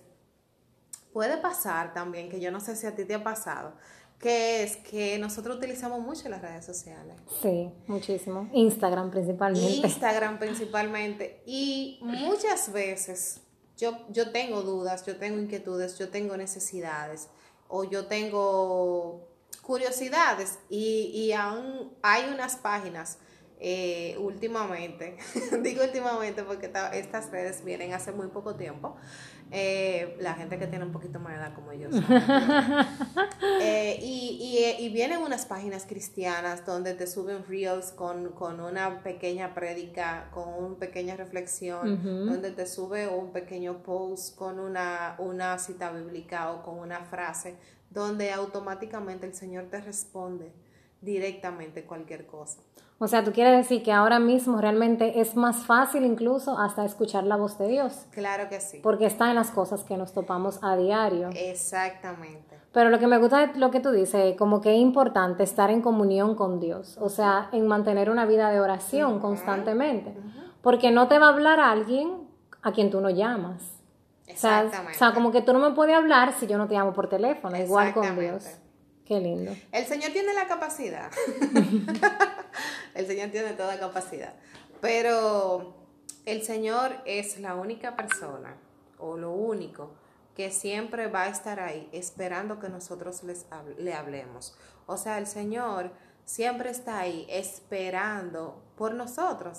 puede 1.13 1.39
pasar 1.39 1.93
también, 1.93 2.29
que 2.29 2.39
yo 2.41 2.53
no 2.53 2.61
sé 2.61 2.77
si 2.77 2.87
a 2.87 2.95
ti 2.95 3.05
te 3.05 3.15
ha 3.15 3.25
pasado, 3.25 3.75
que 4.19 4.65
es 4.65 4.77
que 4.79 5.19
nosotros 5.19 5.57
utilizamos 5.57 6.01
mucho 6.01 6.29
las 6.29 6.43
redes 6.43 6.65
sociales. 6.65 7.15
Sí, 7.41 7.71
muchísimo. 7.87 8.49
Instagram 8.53 9.11
principalmente. 9.11 9.87
Instagram 9.87 10.39
principalmente. 10.41 11.43
Y 11.47 11.99
muchas 12.03 12.73
veces 12.73 13.41
yo, 13.77 13.97
yo 14.11 14.33
tengo 14.33 14.63
dudas, 14.63 15.07
yo 15.07 15.17
tengo 15.17 15.39
inquietudes, 15.39 15.99
yo 15.99 16.09
tengo 16.09 16.37
necesidades 16.37 17.29
o 17.69 17.85
yo 17.85 18.07
tengo 18.07 19.29
curiosidades 19.63 20.59
y, 20.69 21.11
y 21.15 21.33
aún 21.33 21.93
hay 22.03 22.33
unas 22.33 22.57
páginas 22.57 23.19
eh, 23.61 24.17
últimamente, 24.21 25.17
digo 25.63 25.83
últimamente 25.83 26.45
porque 26.45 26.71
estas 26.93 27.31
redes 27.33 27.65
vienen 27.65 27.93
hace 27.93 28.13
muy 28.13 28.29
poco 28.29 28.55
tiempo, 28.55 28.97
eh, 29.51 30.17
la 30.21 30.35
gente 30.35 30.59
que 30.59 30.67
tiene 30.67 30.85
un 30.85 30.93
poquito 30.93 31.19
más 31.21 31.33
de 31.33 31.39
edad 31.39 31.55
como 31.55 31.73
yo. 31.73 31.89
Eh, 33.61 33.99
y, 34.03 34.89
vienen 34.93 35.21
unas 35.21 35.47
páginas 35.47 35.85
cristianas 35.85 36.65
donde 36.65 36.95
te 36.95 37.07
suben 37.07 37.45
reels 37.47 37.93
con, 37.93 38.33
una 38.61 39.03
pequeña 39.03 39.55
prédica, 39.55 40.29
con 40.33 40.49
una 40.49 40.77
pequeña 40.77 41.17
reflexión, 41.17 42.27
donde 42.27 42.51
te 42.51 42.67
sube 42.67 43.07
un 43.07 43.33
pequeño 43.33 43.83
post 43.83 44.37
con 44.37 44.59
una, 44.59 45.15
una 45.19 45.59
cita 45.59 45.93
bíblica 45.93 46.53
o 46.53 46.63
con 46.63 46.79
una 46.79 47.05
frase, 47.05 47.57
donde 47.91 48.33
automáticamente 48.33 49.27
el 49.27 49.35
Señor 49.35 49.67
te 49.71 49.81
responde 49.81 50.53
directamente 51.01 51.85
cualquier 51.85 52.27
cosa. 52.27 52.61
O 53.01 53.07
sea, 53.07 53.23
tú 53.23 53.33
quieres 53.33 53.57
decir 53.57 53.85
que 53.85 53.93
ahora 53.93 54.19
mismo 54.19 54.61
realmente 54.61 55.21
es 55.21 55.37
más 55.37 55.65
fácil 55.65 56.05
incluso 56.05 56.59
hasta 56.59 56.85
escuchar 56.85 57.23
la 57.25 57.37
voz 57.37 57.57
de 57.57 57.69
Dios. 57.69 58.07
Claro 58.11 58.49
que 58.49 58.61
sí. 58.61 58.81
Porque 58.83 59.07
está 59.07 59.29
en 59.29 59.37
las 59.37 59.53
cosas 59.53 59.85
que 59.85 59.97
nos 59.97 60.13
topamos 60.13 60.59
a 60.63 60.77
diario. 60.77 61.31
Exactamente. 61.33 62.59
Pero 62.73 62.91
lo 62.91 62.99
que 62.99 63.07
me 63.07 63.19
gusta 63.19 63.47
de 63.47 63.59
lo 63.59 63.71
que 63.71 63.79
tú 63.79 63.93
dices, 63.93 64.37
como 64.37 64.61
que 64.61 64.75
es 64.75 64.81
importante 64.81 65.45
estar 65.45 65.71
en 65.71 65.81
comunión 65.81 66.35
con 66.35 66.59
Dios, 66.59 66.99
o 67.01 67.09
sea, 67.09 67.49
en 67.53 67.67
mantener 67.69 68.11
una 68.11 68.27
vida 68.27 68.51
de 68.51 68.61
oración 68.61 69.21
constantemente, 69.21 70.15
porque 70.61 70.91
no 70.91 71.07
te 71.07 71.19
va 71.19 71.27
a 71.27 71.31
hablar 71.31 71.61
alguien 71.61 72.29
a 72.63 72.73
quien 72.73 72.91
tú 72.91 73.01
no 73.01 73.11
llamas. 73.11 73.81
Exactamente. 74.27 74.93
O 74.93 74.99
sea, 74.99 75.15
como 75.15 75.31
que 75.31 75.41
tú 75.41 75.53
no 75.53 75.61
me 75.61 75.75
puedes 75.75 75.97
hablar 75.97 76.33
si 76.33 76.47
yo 76.47 76.59
no 76.59 76.67
te 76.67 76.75
llamo 76.75 76.93
por 76.93 77.09
teléfono, 77.09 77.57
igual 77.57 77.95
con 77.95 78.19
Dios. 78.19 78.59
Qué 79.09 79.19
lindo. 79.21 79.57
El 79.73 79.87
Señor 79.87 80.13
tiene 80.13 80.35
la 80.35 80.47
capacidad. 80.47 81.11
el 82.95 83.07
Señor 83.07 83.31
tiene 83.31 83.55
toda 83.55 83.81
capacidad. 83.81 84.35
Pero 84.83 85.75
el 86.27 86.43
Señor 86.43 86.93
es 87.07 87.41
la 87.41 87.55
única 87.55 87.97
persona 87.97 88.55
o 88.99 89.17
lo 89.17 89.33
único 89.33 89.95
que 90.37 90.51
siempre 90.51 91.07
va 91.07 91.23
a 91.23 91.29
estar 91.29 91.59
ahí 91.59 91.89
esperando 91.91 92.61
que 92.61 92.69
nosotros 92.69 93.23
les 93.23 93.47
le 93.79 93.95
hablemos. 93.95 94.55
O 94.85 94.99
sea, 94.99 95.17
el 95.17 95.27
Señor 95.27 95.91
siempre 96.29 96.69
está 96.69 96.99
ahí 96.99 97.27
esperando 97.31 98.63
por 98.77 98.93
nosotros. 98.93 99.57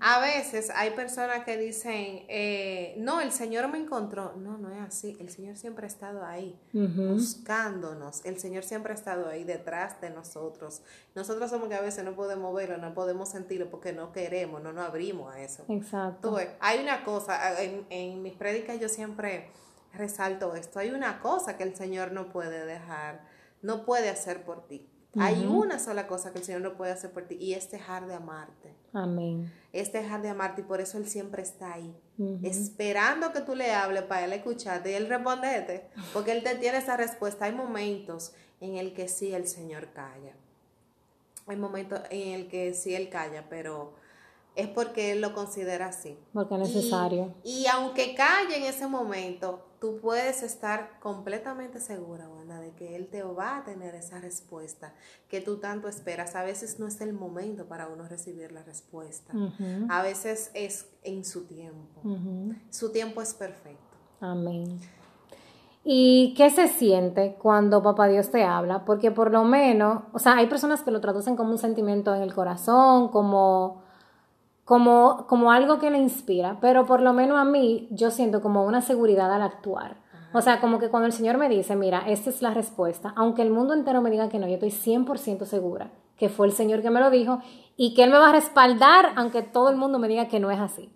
A 0.00 0.20
veces 0.20 0.68
hay 0.74 0.90
personas 0.90 1.44
que 1.44 1.56
dicen, 1.56 2.24
eh, 2.28 2.96
no, 2.98 3.20
el 3.20 3.30
Señor 3.30 3.68
me 3.68 3.78
encontró. 3.78 4.34
No, 4.36 4.58
no 4.58 4.72
es 4.72 4.80
así. 4.80 5.16
El 5.20 5.30
Señor 5.30 5.56
siempre 5.56 5.84
ha 5.84 5.86
estado 5.86 6.24
ahí, 6.24 6.58
buscándonos. 6.72 8.24
El 8.24 8.40
Señor 8.40 8.64
siempre 8.64 8.92
ha 8.92 8.96
estado 8.96 9.28
ahí 9.28 9.44
detrás 9.44 10.00
de 10.00 10.10
nosotros. 10.10 10.82
Nosotros 11.14 11.48
somos 11.48 11.68
que 11.68 11.76
a 11.76 11.80
veces 11.80 12.04
no 12.04 12.16
podemos 12.16 12.52
verlo, 12.56 12.76
no 12.76 12.92
podemos 12.92 13.28
sentirlo 13.28 13.70
porque 13.70 13.92
no 13.92 14.10
queremos, 14.10 14.60
no 14.60 14.72
nos 14.72 14.88
abrimos 14.88 15.32
a 15.32 15.40
eso. 15.40 15.64
Exacto. 15.68 16.36
hay 16.58 16.80
una 16.80 17.04
cosa, 17.04 17.62
en, 17.62 17.86
en 17.88 18.20
mis 18.20 18.34
prédicas 18.34 18.80
yo 18.80 18.88
siempre 18.88 19.48
resalto 19.94 20.56
esto, 20.56 20.80
hay 20.80 20.90
una 20.90 21.20
cosa 21.20 21.56
que 21.56 21.62
el 21.62 21.76
Señor 21.76 22.10
no 22.10 22.30
puede 22.30 22.66
dejar, 22.66 23.22
no 23.62 23.84
puede 23.84 24.10
hacer 24.10 24.42
por 24.42 24.66
ti. 24.66 24.90
Hay 25.18 25.44
una 25.44 25.78
sola 25.80 26.06
cosa 26.06 26.32
que 26.32 26.38
el 26.38 26.44
Señor 26.44 26.60
no 26.60 26.76
puede 26.76 26.92
hacer 26.92 27.10
por 27.10 27.24
ti 27.24 27.36
y 27.40 27.54
es 27.54 27.70
dejar 27.70 28.06
de 28.06 28.14
amarte. 28.14 28.74
Amén. 28.92 29.52
Es 29.72 29.92
dejar 29.92 30.22
de 30.22 30.28
amarte 30.28 30.60
y 30.60 30.64
por 30.64 30.80
eso 30.80 30.98
Él 30.98 31.08
siempre 31.08 31.42
está 31.42 31.74
ahí, 31.74 31.94
esperando 32.42 33.32
que 33.32 33.40
tú 33.40 33.56
le 33.56 33.72
hables 33.72 34.04
para 34.04 34.24
Él 34.24 34.32
escucharte 34.32 34.92
y 34.92 34.94
Él 34.94 35.08
respondete, 35.08 35.88
porque 36.12 36.32
Él 36.32 36.44
te 36.44 36.54
tiene 36.56 36.78
esa 36.78 36.96
respuesta. 36.96 37.46
Hay 37.46 37.52
momentos 37.52 38.34
en 38.60 38.76
el 38.76 38.92
que 38.94 39.08
sí 39.08 39.34
el 39.34 39.48
Señor 39.48 39.88
calla. 39.92 40.34
Hay 41.46 41.56
momentos 41.56 42.00
en 42.10 42.34
el 42.34 42.48
que 42.48 42.72
sí 42.74 42.94
Él 42.94 43.08
calla, 43.08 43.48
pero 43.48 43.94
es 44.56 44.68
porque 44.68 45.12
Él 45.12 45.20
lo 45.20 45.34
considera 45.34 45.86
así. 45.86 46.18
Porque 46.32 46.54
es 46.54 46.60
necesario. 46.60 47.34
Y, 47.44 47.66
aunque 47.66 48.14
calle 48.14 48.56
en 48.56 48.64
ese 48.64 48.86
momento, 48.86 49.66
tú 49.80 49.98
puedes 50.00 50.42
estar 50.42 50.98
completamente 51.00 51.80
segura, 51.80 52.28
Wanda, 52.28 52.60
de 52.60 52.72
que 52.72 52.96
Él 52.96 53.08
te 53.08 53.22
va 53.22 53.58
a 53.58 53.64
tener 53.64 53.94
esa 53.94 54.20
respuesta 54.20 54.94
que 55.28 55.40
tú 55.40 55.58
tanto 55.58 55.88
esperas. 55.88 56.36
A 56.36 56.42
veces 56.42 56.78
no 56.78 56.86
es 56.86 57.00
el 57.00 57.12
momento 57.12 57.66
para 57.66 57.88
uno 57.88 58.06
recibir 58.06 58.52
la 58.52 58.62
respuesta. 58.62 59.32
A 59.88 60.02
veces 60.02 60.50
es 60.54 60.88
en 61.02 61.24
su 61.24 61.46
tiempo. 61.46 62.02
Su 62.70 62.92
tiempo 62.92 63.22
es 63.22 63.34
perfecto. 63.34 63.96
Amén. 64.20 64.80
¿Y 65.82 66.34
qué 66.36 66.50
se 66.50 66.68
siente 66.68 67.36
cuando 67.40 67.82
Papá 67.82 68.08
Dios 68.08 68.30
te 68.30 68.44
habla? 68.44 68.84
Porque 68.84 69.10
por 69.10 69.30
lo 69.32 69.44
menos, 69.44 70.02
o 70.12 70.18
sea, 70.18 70.36
hay 70.36 70.46
personas 70.46 70.82
que 70.82 70.90
lo 70.90 71.00
traducen 71.00 71.36
como 71.36 71.52
un 71.52 71.58
sentimiento 71.58 72.14
en 72.14 72.20
el 72.20 72.34
corazón, 72.34 73.08
como 73.08 73.82
como, 74.64 75.26
como 75.26 75.52
algo 75.52 75.78
que 75.78 75.90
le 75.90 75.98
inspira, 75.98 76.58
pero 76.60 76.86
por 76.86 77.00
lo 77.02 77.12
menos 77.12 77.38
a 77.38 77.44
mí 77.44 77.88
yo 77.90 78.10
siento 78.10 78.40
como 78.40 78.64
una 78.64 78.82
seguridad 78.82 79.32
al 79.32 79.42
actuar. 79.42 79.96
O 80.32 80.42
sea, 80.42 80.60
como 80.60 80.78
que 80.78 80.90
cuando 80.90 81.06
el 81.06 81.12
Señor 81.12 81.38
me 81.38 81.48
dice, 81.48 81.74
mira, 81.74 82.04
esta 82.06 82.30
es 82.30 82.40
la 82.40 82.54
respuesta, 82.54 83.12
aunque 83.16 83.42
el 83.42 83.50
mundo 83.50 83.74
entero 83.74 84.00
me 84.00 84.10
diga 84.10 84.28
que 84.28 84.38
no, 84.38 84.46
yo 84.46 84.54
estoy 84.54 84.70
100% 84.70 85.44
segura 85.44 85.90
que 86.20 86.28
fue 86.28 86.46
el 86.46 86.52
Señor 86.52 86.82
que 86.82 86.90
me 86.90 87.00
lo 87.00 87.10
dijo 87.10 87.40
y 87.78 87.94
que 87.94 88.04
Él 88.04 88.10
me 88.10 88.18
va 88.18 88.28
a 88.28 88.32
respaldar 88.32 89.14
aunque 89.16 89.40
todo 89.40 89.70
el 89.70 89.76
mundo 89.76 89.98
me 89.98 90.06
diga 90.06 90.28
que 90.28 90.38
no 90.38 90.50
es 90.50 90.60
así. 90.60 90.92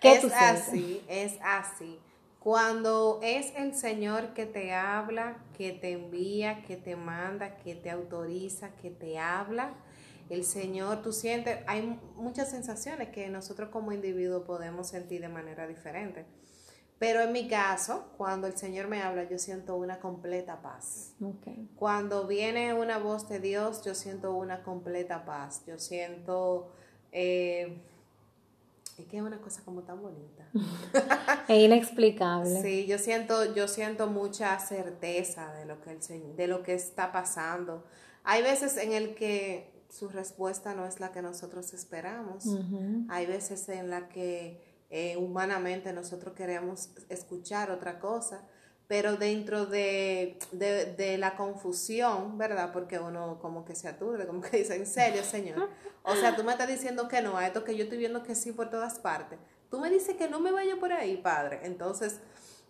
¿Qué 0.00 0.14
es 0.14 0.24
así, 0.32 1.04
es 1.08 1.38
así. 1.44 2.00
Cuando 2.40 3.20
es 3.22 3.52
el 3.54 3.74
Señor 3.74 4.32
que 4.32 4.46
te 4.46 4.72
habla, 4.72 5.36
que 5.56 5.72
te 5.72 5.92
envía, 5.92 6.62
que 6.62 6.76
te 6.76 6.96
manda, 6.96 7.58
que 7.58 7.74
te 7.74 7.90
autoriza, 7.90 8.70
que 8.80 8.90
te 8.90 9.18
habla, 9.18 9.74
el 10.32 10.44
Señor, 10.44 11.02
tú 11.02 11.12
sientes, 11.12 11.58
hay 11.66 12.00
muchas 12.16 12.50
sensaciones 12.50 13.10
que 13.10 13.28
nosotros 13.28 13.68
como 13.68 13.92
individuos 13.92 14.44
podemos 14.46 14.88
sentir 14.88 15.20
de 15.20 15.28
manera 15.28 15.66
diferente. 15.66 16.24
Pero 16.98 17.20
en 17.20 17.32
mi 17.32 17.48
caso, 17.48 18.06
cuando 18.16 18.46
el 18.46 18.56
Señor 18.56 18.88
me 18.88 19.02
habla, 19.02 19.28
yo 19.28 19.38
siento 19.38 19.76
una 19.76 20.00
completa 20.00 20.62
paz. 20.62 21.14
Cuando 21.76 22.26
viene 22.26 22.72
una 22.72 22.96
voz 22.96 23.28
de 23.28 23.40
Dios, 23.40 23.84
yo 23.84 23.94
siento 23.94 24.34
una 24.34 24.62
completa 24.62 25.26
paz. 25.26 25.64
Yo 25.66 25.78
siento... 25.78 26.72
Eh, 27.10 27.82
es 28.98 29.06
que 29.06 29.16
es 29.18 29.22
una 29.22 29.38
cosa 29.38 29.62
como 29.64 29.82
tan 29.82 30.00
bonita. 30.00 30.48
es 31.48 31.58
inexplicable. 31.58 32.62
Sí, 32.62 32.86
yo 32.86 32.96
siento, 32.98 33.54
yo 33.54 33.68
siento 33.68 34.06
mucha 34.06 34.58
certeza 34.60 35.52
de 35.54 35.66
lo 35.66 35.82
que 35.82 35.90
el 35.90 36.36
de 36.36 36.46
lo 36.46 36.62
que 36.62 36.72
está 36.72 37.12
pasando. 37.12 37.84
Hay 38.24 38.42
veces 38.42 38.76
en 38.76 38.92
el 38.92 39.14
que 39.14 39.71
su 39.92 40.08
respuesta 40.08 40.74
no 40.74 40.86
es 40.86 41.00
la 41.00 41.12
que 41.12 41.20
nosotros 41.20 41.74
esperamos. 41.74 42.46
Hay 43.10 43.26
veces 43.26 43.68
en 43.68 43.90
la 43.90 44.08
que 44.08 44.58
eh, 44.88 45.18
humanamente 45.18 45.92
nosotros 45.92 46.34
queremos 46.34 46.88
escuchar 47.10 47.70
otra 47.70 47.98
cosa, 47.98 48.48
pero 48.86 49.16
dentro 49.16 49.66
de, 49.66 50.38
la 51.18 51.36
confusión, 51.36 52.38
¿verdad? 52.38 52.72
Porque 52.72 52.98
uno 52.98 53.38
como 53.38 53.66
que 53.66 53.74
se 53.74 53.86
aturde, 53.86 54.26
como 54.26 54.40
que 54.40 54.56
dice, 54.58 54.76
en 54.76 54.86
serio, 54.86 55.22
Señor. 55.22 55.68
O 56.04 56.16
sea, 56.16 56.34
tú 56.34 56.42
me 56.42 56.50
estás 56.50 56.66
diciendo 56.66 57.06
que 57.06 57.22
no, 57.22 57.36
a 57.36 57.46
esto 57.46 57.62
que 57.62 57.76
yo 57.76 57.84
estoy 57.84 57.96
viendo 57.96 58.24
que 58.24 58.34
sí 58.34 58.50
por 58.50 58.70
todas 58.70 58.98
partes. 58.98 59.38
Tú 59.70 59.78
me 59.78 59.88
dices 59.88 60.16
que 60.16 60.28
no 60.28 60.40
me 60.40 60.50
vaya 60.50 60.74
por 60.80 60.92
ahí, 60.92 61.16
Padre. 61.16 61.60
Entonces, 61.62 62.18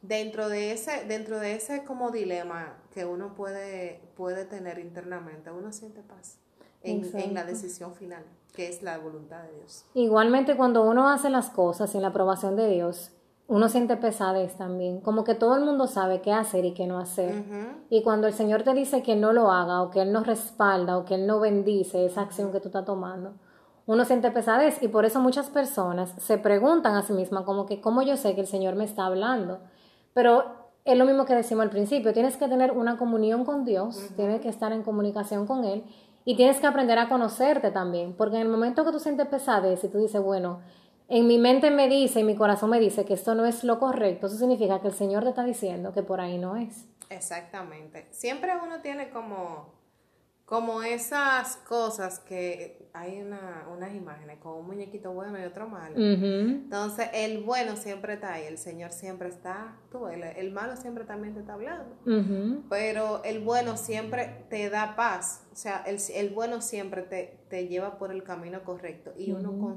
dentro 0.03 0.51
de 0.51 0.73
ese, 0.73 1.07
dentro 1.07 1.41
de 1.41 1.55
ese 1.55 1.83
como 1.85 2.11
dilema 2.11 2.77
que 2.93 3.07
uno 3.07 3.33
puede, 3.35 4.03
puede 4.17 4.45
tener 4.45 4.79
internamente, 4.79 5.51
uno 5.51 5.73
siente 5.73 6.03
paz 6.03 6.42
en, 6.85 7.35
la 7.35 7.45
decisión 7.45 7.95
final, 7.95 8.25
que 8.55 8.69
es 8.69 8.83
la 8.83 8.99
voluntad 8.99 9.43
de 9.43 9.57
Dios. 9.57 9.85
Igualmente 9.95 10.57
cuando 10.57 10.83
uno 10.83 11.09
hace 11.09 11.31
las 11.31 11.51
cosas 11.51 11.95
en 11.95 12.03
la 12.03 12.09
aprobación 12.09 12.57
de 12.57 12.69
Dios, 12.69 13.11
uno 13.49 13.69
siente 13.69 13.97
pesadez 13.97 14.57
también, 14.57 15.01
como 15.01 15.25
que 15.25 15.35
todo 15.35 15.57
el 15.57 15.65
mundo 15.65 15.87
sabe 15.87 16.21
qué 16.23 16.33
hacer 16.33 16.65
y 16.65 16.75
qué 16.75 16.87
no 16.87 16.99
hacer. 16.99 17.45
Y 17.91 18.03
cuando 18.03 18.27
el 18.27 18.33
Señor 18.33 18.63
te 18.63 18.73
dice 18.73 19.03
que 19.03 19.17
no 19.17 19.33
lo 19.33 19.51
haga 19.51 19.83
o 19.83 19.91
que 19.91 20.01
Él 20.01 20.13
no 20.13 20.25
respalda 20.25 20.97
o 20.97 21.05
que 21.05 21.17
Él 21.17 21.27
no 21.27 21.41
bendice 21.41 22.07
esa 22.07 22.23
acción 22.23 22.53
que 22.53 22.61
tú 22.61 22.69
estás 22.69 22.85
tomando, 22.85 23.35
uno 23.87 24.05
siente 24.05 24.31
pesadez 24.31 24.83
y 24.83 24.89
por 24.89 25.05
eso 25.05 25.21
muchas 25.21 25.51
personas 25.51 26.15
se 26.19 26.39
preguntan 26.39 26.95
a 26.95 27.03
sí 27.03 27.13
mismas 27.13 27.45
como 27.45 27.67
que 27.67 27.81
cómo 27.81 28.03
yo 28.03 28.17
sé 28.17 28.35
que 28.35 28.43
el 28.43 28.47
Señor 28.47 28.77
me 28.77 28.85
está 28.85 29.07
hablando. 29.07 29.59
Pero 30.15 30.45
es 30.85 30.97
lo 30.97 31.05
mismo 31.05 31.25
que 31.25 31.35
decimos 31.35 31.65
al 31.65 31.71
principio, 31.71 32.13
tienes 32.13 32.37
que 32.37 32.49
tener 32.49 32.73
una 32.73 32.97
comunión 32.97 33.45
con 33.45 33.65
Dios, 33.65 34.11
tienes 34.17 34.41
que 34.41 34.49
estar 34.49 34.73
en 34.73 34.83
comunicación 34.83 35.47
con 35.47 35.65
Él 35.65 35.85
y 36.25 36.37
tienes 36.37 36.59
que 36.59 36.67
aprender 36.67 36.99
a 36.99 37.09
conocerte 37.09 37.71
también, 37.71 38.15
porque 38.15 38.37
en 38.37 38.43
el 38.43 38.49
momento 38.49 38.85
que 38.85 38.93
tú 38.93 38.99
sientes 38.99 39.27
pesadez 39.27 39.83
y 39.85 39.89
tú 39.89 39.99
dices, 39.99 40.21
bueno, 40.23 40.61
en 41.09 41.27
mi 41.27 41.39
mente 41.39 41.71
me 41.71 41.89
dice, 41.89 42.21
en 42.21 42.27
mi 42.27 42.37
corazón 42.37 42.71
me 42.71 42.81
dice 42.81 43.05
que 43.05 43.15
esto 43.15 43.35
no 43.35 43.45
es 43.45 43.65
lo 43.65 43.79
correcto, 43.79 44.27
eso 44.27 44.37
significa 44.37 44.81
que 44.81 44.89
el 44.89 44.95
Señor 44.95 45.25
te 45.25 45.31
está 45.31 45.45
diciendo 45.45 45.93
que 45.93 46.03
por 46.03 46.21
ahí 46.21 46.39
no 46.39 46.57
es. 46.57 46.87
Exactamente. 47.11 48.07
Siempre 48.11 48.53
uno 48.63 48.81
tiene 48.81 49.11
como 49.11 49.82
como 50.53 50.83
esas 50.83 51.57
cosas 51.67 52.19
que 52.19 52.91
hay 52.93 53.23
una, 53.23 53.67
unas 53.75 53.95
imágenes 53.95 54.37
con 54.39 54.53
un 54.53 54.67
muñequito 54.67 55.11
bueno 55.11 55.41
y 55.41 55.45
otro 55.45 55.67
malo. 55.67 55.95
Entonces, 55.97 57.09
el 57.15 57.43
bueno 57.43 57.75
siempre 57.75 58.13
está 58.13 58.35
ahí, 58.35 58.45
el 58.45 58.59
Señor 58.59 58.93
siempre 58.93 59.31
está, 59.31 59.79
tú, 59.91 60.09
el, 60.09 60.23
el 60.23 60.53
malo 60.53 60.77
siempre 60.77 61.05
también 61.05 61.33
te 61.33 61.41
está 61.41 61.55
hablando. 61.55 61.97
Pero 62.69 63.25
el 63.25 63.43
bueno 63.43 63.79
siempre 63.79 64.45
te 64.51 64.69
da 64.69 64.95
paz, 64.95 65.47
o 65.55 65.57
sea, 65.57 65.85
el, 65.87 65.97
el 66.15 66.35
bueno 66.35 66.61
siempre 66.61 67.01
te, 67.01 67.41
te, 67.49 67.67
lleva 67.67 67.97
por 67.97 68.13
el 68.13 68.23
camino 68.23 68.63
correcto 68.63 69.15
y 69.17 69.33
uno 69.33 69.75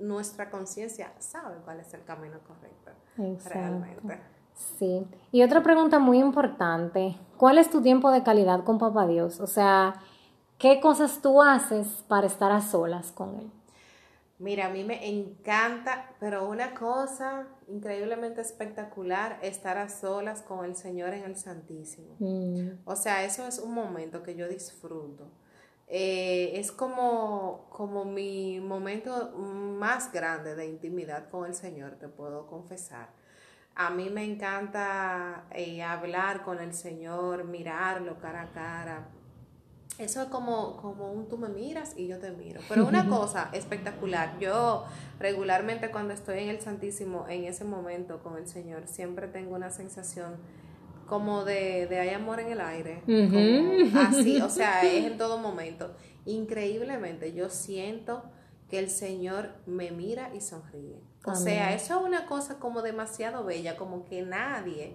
nuestra 0.00 0.50
conciencia 0.50 1.12
sabe 1.20 1.58
cuál 1.64 1.78
es 1.78 1.94
el 1.94 2.02
camino 2.02 2.40
correcto 2.40 2.90
realmente. 3.48 4.18
Sí. 4.54 5.06
Y 5.30 5.44
otra 5.44 5.62
pregunta 5.62 6.00
muy 6.00 6.18
importante, 6.18 7.16
¿cuál 7.36 7.58
es 7.58 7.70
tu 7.70 7.80
tiempo 7.80 8.10
de 8.10 8.24
calidad 8.24 8.64
con 8.64 8.78
Papá 8.78 9.06
Dios? 9.06 9.38
O 9.38 9.46
sea, 9.46 10.00
¿Qué 10.58 10.80
cosas 10.80 11.20
tú 11.22 11.42
haces 11.42 12.04
para 12.08 12.26
estar 12.26 12.50
a 12.52 12.60
solas 12.62 13.12
con 13.12 13.36
Él? 13.36 13.50
Mira, 14.38 14.66
a 14.66 14.70
mí 14.70 14.84
me 14.84 15.08
encanta, 15.08 16.14
pero 16.20 16.46
una 16.48 16.74
cosa 16.74 17.46
increíblemente 17.68 18.42
espectacular, 18.42 19.38
estar 19.42 19.78
a 19.78 19.88
solas 19.88 20.42
con 20.42 20.64
el 20.64 20.76
Señor 20.76 21.14
en 21.14 21.24
el 21.24 21.36
Santísimo. 21.36 22.16
Mm. 22.18 22.80
O 22.84 22.96
sea, 22.96 23.24
eso 23.24 23.46
es 23.46 23.58
un 23.58 23.72
momento 23.74 24.22
que 24.22 24.34
yo 24.34 24.48
disfruto. 24.48 25.30
eh, 25.88 26.52
es 26.58 26.72
como, 26.72 27.66
como 27.70 28.04
mi 28.04 28.60
momento 28.60 29.30
más 29.38 30.12
grande 30.12 30.54
de 30.56 30.66
intimidad 30.66 31.28
con 31.30 31.46
el 31.46 31.54
Señor, 31.54 31.92
te 31.98 32.08
puedo 32.08 32.46
confesar. 32.46 33.10
A 33.76 33.90
mí 33.90 34.10
me 34.10 34.24
encanta 34.24 35.46
eh, 35.52 35.82
hablar 35.82 36.42
con 36.44 36.60
el 36.60 36.74
Señor, 36.74 37.44
mirarlo 37.44 38.18
cara 38.18 38.42
a 38.42 38.52
cara. 38.52 39.08
Eso 39.98 40.22
es 40.22 40.28
como, 40.28 40.76
como 40.76 41.10
un 41.10 41.26
tú 41.28 41.38
me 41.38 41.48
miras 41.48 41.94
y 41.96 42.06
yo 42.06 42.18
te 42.18 42.30
miro. 42.30 42.60
Pero 42.68 42.86
una 42.86 43.08
cosa 43.08 43.48
espectacular, 43.52 44.38
yo 44.38 44.84
regularmente 45.18 45.90
cuando 45.90 46.12
estoy 46.12 46.40
en 46.40 46.50
el 46.50 46.60
Santísimo, 46.60 47.26
en 47.28 47.44
ese 47.44 47.64
momento 47.64 48.22
con 48.22 48.36
el 48.36 48.46
Señor, 48.46 48.86
siempre 48.86 49.26
tengo 49.26 49.54
una 49.54 49.70
sensación 49.70 50.36
como 51.06 51.44
de, 51.44 51.86
de 51.86 52.00
hay 52.00 52.10
amor 52.10 52.40
en 52.40 52.52
el 52.52 52.60
aire. 52.60 53.02
así, 53.96 54.40
o 54.42 54.50
sea, 54.50 54.82
es 54.84 55.06
en 55.06 55.16
todo 55.16 55.38
momento. 55.38 55.94
Increíblemente, 56.26 57.32
yo 57.32 57.48
siento 57.48 58.24
que 58.68 58.78
el 58.78 58.90
Señor 58.90 59.50
me 59.64 59.92
mira 59.92 60.34
y 60.34 60.40
sonríe. 60.40 61.00
O 61.24 61.34
sea, 61.34 61.74
eso 61.74 61.98
es 61.98 62.04
una 62.04 62.26
cosa 62.26 62.58
como 62.58 62.82
demasiado 62.82 63.44
bella, 63.44 63.76
como 63.76 64.04
que 64.04 64.22
nadie 64.22 64.94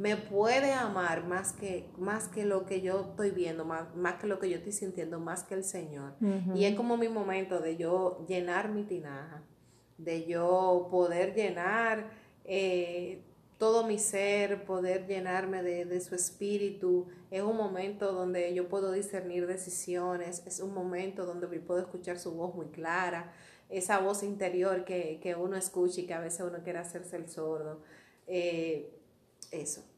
me 0.00 0.16
puede 0.16 0.72
amar 0.72 1.26
más 1.26 1.52
que, 1.52 1.90
más 1.98 2.26
que 2.26 2.46
lo 2.46 2.64
que 2.64 2.80
yo 2.80 3.08
estoy 3.10 3.32
viendo, 3.32 3.66
más, 3.66 3.94
más 3.94 4.14
que 4.14 4.26
lo 4.26 4.38
que 4.38 4.48
yo 4.48 4.56
estoy 4.56 4.72
sintiendo, 4.72 5.20
más 5.20 5.44
que 5.44 5.52
el 5.52 5.62
Señor. 5.62 6.14
Y 6.54 6.64
es 6.64 6.74
como 6.74 6.96
mi 6.96 7.10
momento 7.10 7.60
de 7.60 7.76
yo 7.76 8.24
llenar 8.26 8.70
mi 8.70 8.84
tinaja, 8.84 9.42
de 9.98 10.24
yo 10.24 10.88
poder 10.90 11.34
llenar 11.34 12.08
eh, 12.46 13.20
todo 13.58 13.86
mi 13.86 13.98
ser, 13.98 14.64
poder 14.64 15.06
llenarme 15.06 15.62
de, 15.62 15.84
de, 15.84 16.00
su 16.00 16.14
espíritu. 16.14 17.08
Es 17.30 17.42
un 17.42 17.58
momento 17.58 18.14
donde 18.14 18.54
yo 18.54 18.70
puedo 18.70 18.92
discernir 18.92 19.46
decisiones, 19.46 20.46
es 20.46 20.60
un 20.60 20.72
momento 20.72 21.26
donde 21.26 21.46
puedo 21.60 21.78
escuchar 21.78 22.18
su 22.18 22.32
voz 22.32 22.54
muy 22.54 22.68
clara, 22.68 23.34
esa 23.68 23.98
voz 23.98 24.22
interior 24.22 24.86
que, 24.86 25.20
que 25.22 25.34
uno 25.34 25.58
escucha 25.58 26.00
y 26.00 26.06
que 26.06 26.14
a 26.14 26.20
veces 26.20 26.40
uno 26.40 26.62
quiere 26.64 26.78
hacerse 26.78 27.16
el 27.16 27.28
sordo. 27.28 27.82
Eh, 28.26 28.96
eso. 29.50 29.89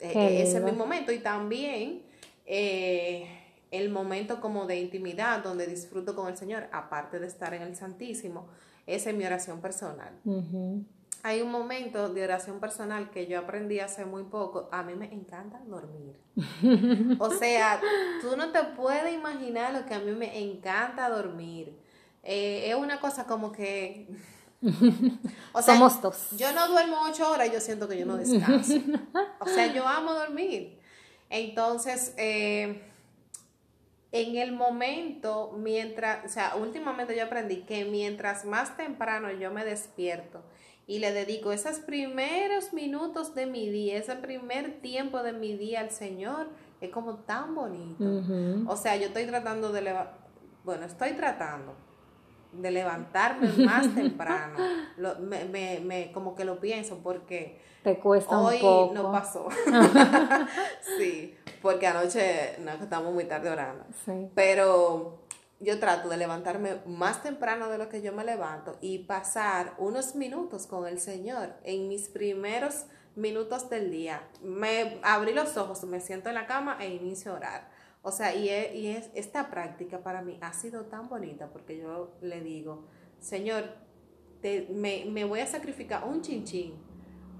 Eh, 0.00 0.42
ese 0.42 0.58
es 0.58 0.62
mi 0.62 0.72
momento. 0.72 1.12
Y 1.12 1.18
también 1.18 2.02
eh, 2.44 3.28
el 3.70 3.90
momento 3.90 4.40
como 4.40 4.66
de 4.66 4.80
intimidad 4.80 5.42
donde 5.42 5.66
disfruto 5.66 6.14
con 6.14 6.28
el 6.28 6.36
Señor, 6.36 6.68
aparte 6.72 7.18
de 7.18 7.26
estar 7.26 7.54
en 7.54 7.62
el 7.62 7.76
Santísimo, 7.76 8.48
es 8.86 9.06
en 9.06 9.18
mi 9.18 9.24
oración 9.24 9.60
personal 9.60 10.12
hay 11.26 11.42
un 11.42 11.50
momento 11.50 12.08
de 12.08 12.22
oración 12.22 12.60
personal 12.60 13.10
que 13.10 13.26
yo 13.26 13.40
aprendí 13.40 13.80
hace 13.80 14.04
muy 14.04 14.22
poco. 14.22 14.68
A 14.70 14.84
mí 14.84 14.94
me 14.94 15.12
encanta 15.12 15.60
dormir. 15.66 16.14
O 17.18 17.30
sea, 17.32 17.80
tú 18.20 18.36
no 18.36 18.52
te 18.52 18.62
puedes 18.76 19.12
imaginar 19.12 19.74
lo 19.74 19.84
que 19.86 19.94
a 19.94 19.98
mí 19.98 20.12
me 20.12 20.38
encanta 20.38 21.08
dormir. 21.08 21.76
Eh, 22.22 22.70
es 22.70 22.76
una 22.76 23.00
cosa 23.00 23.26
como 23.26 23.50
que... 23.50 24.06
O 25.52 25.62
sea, 25.62 25.74
Somos 25.74 26.00
dos. 26.00 26.28
Yo 26.36 26.52
no 26.52 26.68
duermo 26.68 26.96
ocho 27.08 27.30
horas 27.30 27.48
y 27.48 27.52
yo 27.52 27.60
siento 27.60 27.88
que 27.88 27.98
yo 27.98 28.06
no 28.06 28.16
descanso. 28.16 28.74
O 29.40 29.46
sea, 29.46 29.72
yo 29.72 29.86
amo 29.86 30.12
dormir. 30.12 30.78
Entonces, 31.30 32.14
eh, 32.16 32.82
en 34.12 34.36
el 34.36 34.52
momento, 34.52 35.54
mientras, 35.56 36.24
o 36.24 36.28
sea, 36.28 36.56
últimamente 36.56 37.16
yo 37.16 37.24
aprendí 37.24 37.62
que 37.62 37.84
mientras 37.84 38.44
más 38.44 38.76
temprano 38.76 39.30
yo 39.32 39.50
me 39.50 39.64
despierto, 39.64 40.42
y 40.86 41.00
le 41.00 41.12
dedico 41.12 41.50
esos 41.50 41.80
primeros 41.80 42.72
minutos 42.72 43.34
de 43.34 43.46
mi 43.46 43.68
día, 43.68 43.98
ese 43.98 44.14
primer 44.16 44.80
tiempo 44.80 45.22
de 45.22 45.32
mi 45.32 45.56
día 45.56 45.80
al 45.80 45.90
Señor, 45.90 46.48
es 46.80 46.90
como 46.90 47.16
tan 47.16 47.54
bonito. 47.54 48.04
O 48.68 48.76
sea, 48.76 48.96
yo 48.96 49.06
estoy 49.06 49.26
tratando 49.26 49.72
de 49.72 49.94
bueno, 50.64 50.86
estoy 50.86 51.12
tratando 51.12 51.74
de 52.60 52.70
levantarme 52.70 53.48
más 53.64 53.94
temprano. 53.94 54.56
me, 55.20 55.80
me, 55.80 56.12
como 56.12 56.34
que 56.34 56.44
lo 56.44 56.60
pienso 56.60 56.98
porque 57.02 57.60
Te 57.82 57.98
cuesta 57.98 58.38
hoy 58.38 58.56
un 58.56 58.60
poco. 58.60 58.94
no 58.94 59.12
pasó. 59.12 59.48
sí, 60.98 61.36
porque 61.62 61.86
anoche 61.86 62.56
no, 62.60 62.72
estamos 62.72 63.12
muy 63.12 63.24
tarde 63.24 63.50
orando. 63.50 63.84
Sí. 64.04 64.28
Pero 64.34 65.26
yo 65.60 65.78
trato 65.80 66.08
de 66.08 66.16
levantarme 66.16 66.76
más 66.86 67.22
temprano 67.22 67.68
de 67.68 67.78
lo 67.78 67.88
que 67.88 68.02
yo 68.02 68.12
me 68.12 68.24
levanto 68.24 68.76
y 68.80 69.00
pasar 69.00 69.74
unos 69.78 70.14
minutos 70.14 70.66
con 70.66 70.86
el 70.86 71.00
Señor 71.00 71.54
en 71.64 71.88
mis 71.88 72.08
primeros 72.08 72.84
minutos 73.14 73.70
del 73.70 73.90
día. 73.90 74.22
Me 74.42 75.00
abrí 75.02 75.32
los 75.32 75.56
ojos, 75.56 75.82
me 75.84 76.00
siento 76.00 76.28
en 76.28 76.34
la 76.34 76.46
cama 76.46 76.76
e 76.80 76.90
inicio 76.90 77.32
a 77.32 77.36
orar. 77.36 77.75
O 78.06 78.12
sea, 78.12 78.36
y, 78.36 78.48
es, 78.48 79.10
esta 79.14 79.50
práctica 79.50 79.98
para 79.98 80.22
mí 80.22 80.38
ha 80.40 80.52
sido 80.52 80.84
tan 80.84 81.08
bonita 81.08 81.48
porque 81.48 81.76
yo 81.76 82.12
le 82.20 82.40
digo, 82.40 82.84
Señor, 83.18 83.64
me, 84.70 85.06
me 85.06 85.24
voy 85.24 85.40
a 85.40 85.46
sacrificar 85.48 86.04
un 86.04 86.22
chinchín 86.22 86.74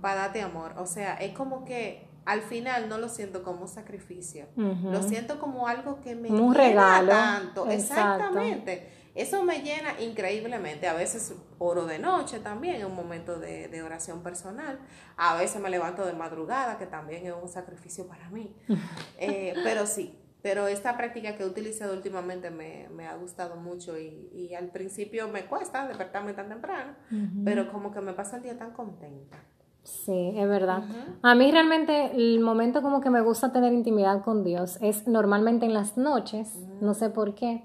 para 0.01 0.23
darte 0.23 0.43
amor. 0.43 0.75
O 0.77 0.85
sea, 0.85 1.19
es 1.19 1.33
como 1.35 1.65
que 1.65 2.09
al 2.25 2.43
final 2.43 2.89
no 2.89 2.99
lo 2.99 3.09
siento 3.09 3.45
como 3.45 3.63
un 3.63 3.69
sacrificio, 3.69 4.47
lo 4.57 5.05
siento 5.05 5.39
como 5.39 5.69
algo 5.69 6.01
que 6.01 6.17
me 6.17 6.31
un 6.31 6.53
regalo. 6.53 7.11
tanto. 7.11 7.71
Exactamente. 7.71 8.91
Eso 9.15 9.45
me 9.45 9.61
llena 9.61 10.01
increíblemente. 10.01 10.89
A 10.89 10.95
veces 10.95 11.33
oro 11.59 11.87
de 11.87 12.01
noche 12.01 12.41
también, 12.41 12.75
en 12.81 12.87
un 12.87 12.97
momento 12.97 13.39
de, 13.39 13.83
oración 13.85 14.21
personal. 14.25 14.81
A 15.17 15.37
veces 15.37 15.63
me 15.63 15.71
levanto 15.71 16.05
de 16.05 16.13
madrugada, 16.13 16.77
que 16.77 16.87
también 16.87 17.25
es 17.25 17.33
un 17.41 17.49
sacrificio 17.49 18.09
para 18.09 18.29
mí. 18.31 18.53
Eh, 19.19 19.55
pero 19.65 19.87
sí, 19.87 20.15
pero 20.47 20.69
esta 20.69 20.97
práctica 20.97 21.37
que 21.37 21.43
he 21.43 21.47
utilizado 21.47 21.93
últimamente 21.93 22.51
me, 22.53 23.09
ha 23.09 23.17
gustado 23.17 23.57
mucho 23.57 23.99
y, 23.99 24.31
y, 24.33 24.55
al 24.55 24.69
principio 24.69 25.27
me 25.27 25.47
cuesta 25.47 25.89
despertarme 25.89 26.35
tan 26.35 26.49
temprano, 26.49 26.93
pero 27.45 27.69
como 27.73 27.91
que 27.91 28.01
me 28.01 28.13
pasa 28.13 28.37
el 28.37 28.45
día 28.45 28.57
tan 28.57 28.71
contenta. 28.71 29.39
Sí, 29.83 30.35
es 30.37 30.49
verdad. 30.49 30.85
A 31.21 31.35
mí 31.35 31.51
realmente 31.51 32.13
el 32.15 32.39
momento 32.39 32.81
como 32.81 33.01
que 33.01 33.11
me 33.11 33.23
gusta 33.23 33.53
tener 33.53 33.73
intimidad 33.73 34.23
con 34.23 34.45
Dios 34.45 34.79
es 34.81 35.09
normalmente 35.09 35.67
en 35.67 35.75
las 35.75 35.97
noches, 35.97 36.55
no 36.81 36.95
sé 36.95 37.11
por 37.11 37.35
qué. 37.35 37.65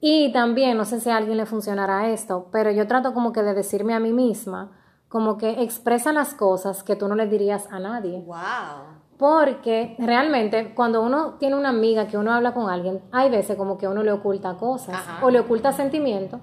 Y 0.00 0.32
también, 0.32 0.76
no 0.76 0.86
sé 0.86 0.98
si 0.98 1.10
a 1.10 1.18
alguien 1.18 1.36
le 1.36 1.46
funcionará 1.46 2.08
esto, 2.08 2.48
pero 2.50 2.72
yo 2.72 2.88
trato 2.88 3.14
como 3.14 3.32
que 3.32 3.44
de 3.44 3.54
decirme 3.54 3.94
a 3.94 4.00
mí 4.00 4.12
misma, 4.12 4.72
como 5.06 5.38
que 5.38 5.62
expresa 5.62 6.12
las 6.12 6.34
cosas 6.34 6.82
que 6.82 6.96
tú 6.96 7.06
no 7.06 7.14
le 7.14 7.28
dirías 7.28 7.68
a 7.70 7.78
nadie. 7.78 8.24
Wow. 8.26 9.06
Porque 9.18 9.96
realmente 9.98 10.72
cuando 10.74 11.02
uno 11.02 11.34
tiene 11.40 11.56
una 11.56 11.70
amiga 11.70 12.06
que 12.06 12.16
uno 12.16 12.32
habla 12.32 12.54
con 12.54 12.70
alguien, 12.70 13.02
hay 13.10 13.30
veces 13.30 13.56
como 13.56 13.76
que 13.76 13.88
uno 13.88 14.02
le 14.02 14.12
oculta 14.12 14.54
cosas 14.54 14.96
o 15.22 15.30
le 15.30 15.40
oculta 15.40 15.72
sentimientos 15.72 16.40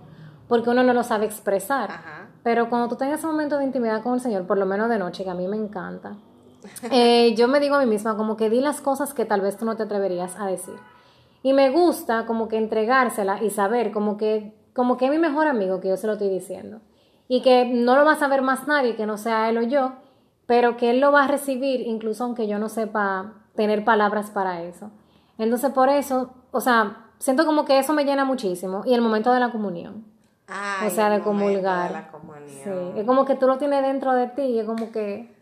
porque 0.47 0.69
uno 0.69 0.83
no 0.83 0.93
lo 0.93 1.03
sabe 1.03 1.25
expresar. 1.25 1.89
Ajá. 1.91 2.29
Pero 2.43 2.69
cuando 2.69 2.87
tú 2.89 2.95
tengas 2.95 3.19
ese 3.19 3.27
momento 3.27 3.57
de 3.57 3.63
intimidad 3.63 4.03
con 4.03 4.13
el 4.13 4.19
Señor, 4.19 4.45
por 4.45 4.57
lo 4.57 4.65
menos 4.65 4.89
de 4.89 4.99
noche, 4.99 5.23
que 5.23 5.29
a 5.29 5.33
mí 5.33 5.47
me 5.47 5.57
encanta, 5.57 6.17
eh, 6.91 7.33
yo 7.35 7.47
me 7.47 7.59
digo 7.59 7.75
a 7.75 7.79
mí 7.79 7.85
misma 7.85 8.15
como 8.17 8.37
que 8.37 8.49
di 8.49 8.61
las 8.61 8.81
cosas 8.81 9.13
que 9.13 9.25
tal 9.25 9.41
vez 9.41 9.57
tú 9.57 9.65
no 9.65 9.75
te 9.75 9.83
atreverías 9.83 10.39
a 10.39 10.45
decir. 10.45 10.75
Y 11.41 11.53
me 11.53 11.69
gusta 11.69 12.25
como 12.25 12.47
que 12.47 12.57
entregársela 12.57 13.43
y 13.43 13.49
saber 13.49 13.91
como 13.91 14.17
que, 14.17 14.55
como 14.73 14.97
que 14.97 15.05
es 15.05 15.11
mi 15.11 15.19
mejor 15.19 15.47
amigo 15.47 15.79
que 15.79 15.89
yo 15.89 15.97
se 15.97 16.07
lo 16.07 16.13
estoy 16.13 16.29
diciendo. 16.29 16.81
Y 17.27 17.41
que 17.41 17.65
no 17.65 17.95
lo 17.95 18.05
va 18.05 18.13
a 18.13 18.19
saber 18.19 18.41
más 18.41 18.67
nadie 18.67 18.95
que 18.95 19.05
no 19.07 19.17
sea 19.17 19.49
él 19.49 19.57
o 19.57 19.61
yo, 19.63 19.93
pero 20.45 20.77
que 20.77 20.89
él 20.89 20.99
lo 20.99 21.11
va 21.11 21.25
a 21.25 21.27
recibir 21.27 21.81
incluso 21.81 22.23
aunque 22.23 22.47
yo 22.47 22.59
no 22.59 22.69
sepa 22.69 23.33
tener 23.55 23.83
palabras 23.83 24.31
para 24.31 24.63
eso. 24.63 24.91
Entonces 25.37 25.71
por 25.71 25.89
eso, 25.89 26.33
o 26.51 26.61
sea, 26.61 27.07
siento 27.19 27.45
como 27.45 27.65
que 27.65 27.79
eso 27.79 27.93
me 27.93 28.05
llena 28.05 28.25
muchísimo. 28.25 28.83
Y 28.85 28.93
el 28.93 29.01
momento 29.01 29.31
de 29.33 29.39
la 29.39 29.51
comunión 29.51 30.15
o 30.85 30.89
sea, 30.89 31.09
de 31.09 31.21
comulgar. 31.21 32.11
sí. 32.47 32.69
Es 32.95 33.05
como 33.05 33.25
que 33.25 33.35
tú 33.35 33.47
lo 33.47 33.57
tienes 33.57 33.81
dentro 33.81 34.13
de 34.13 34.27
ti, 34.27 34.59
es 34.59 34.65
como 34.65 34.91
que 34.91 35.33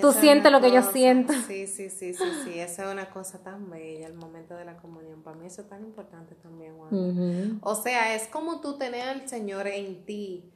tú 0.00 0.12
sientes 0.12 0.52
lo 0.52 0.60
que 0.60 0.70
yo 0.70 0.82
siento. 0.82 1.32
Sí, 1.46 1.66
sí, 1.66 1.88
sí, 1.88 2.12
sí, 2.14 2.24
sí, 2.44 2.58
esa 2.58 2.84
es 2.84 2.92
una 2.92 3.10
cosa 3.10 3.42
tan 3.42 3.70
bella, 3.70 4.06
el 4.06 4.14
momento 4.14 4.54
de 4.54 4.64
la 4.64 4.76
comunión. 4.76 5.22
Para 5.22 5.36
mí 5.36 5.46
eso 5.46 5.62
es 5.62 5.68
tan 5.68 5.82
importante 5.82 6.34
también, 6.34 6.76
Juan. 6.76 7.58
O 7.62 7.74
sea, 7.74 8.14
es 8.14 8.28
como 8.28 8.60
tú 8.60 8.76
tener 8.76 9.08
al 9.08 9.28
Señor 9.28 9.66
en 9.66 10.04
ti 10.04 10.52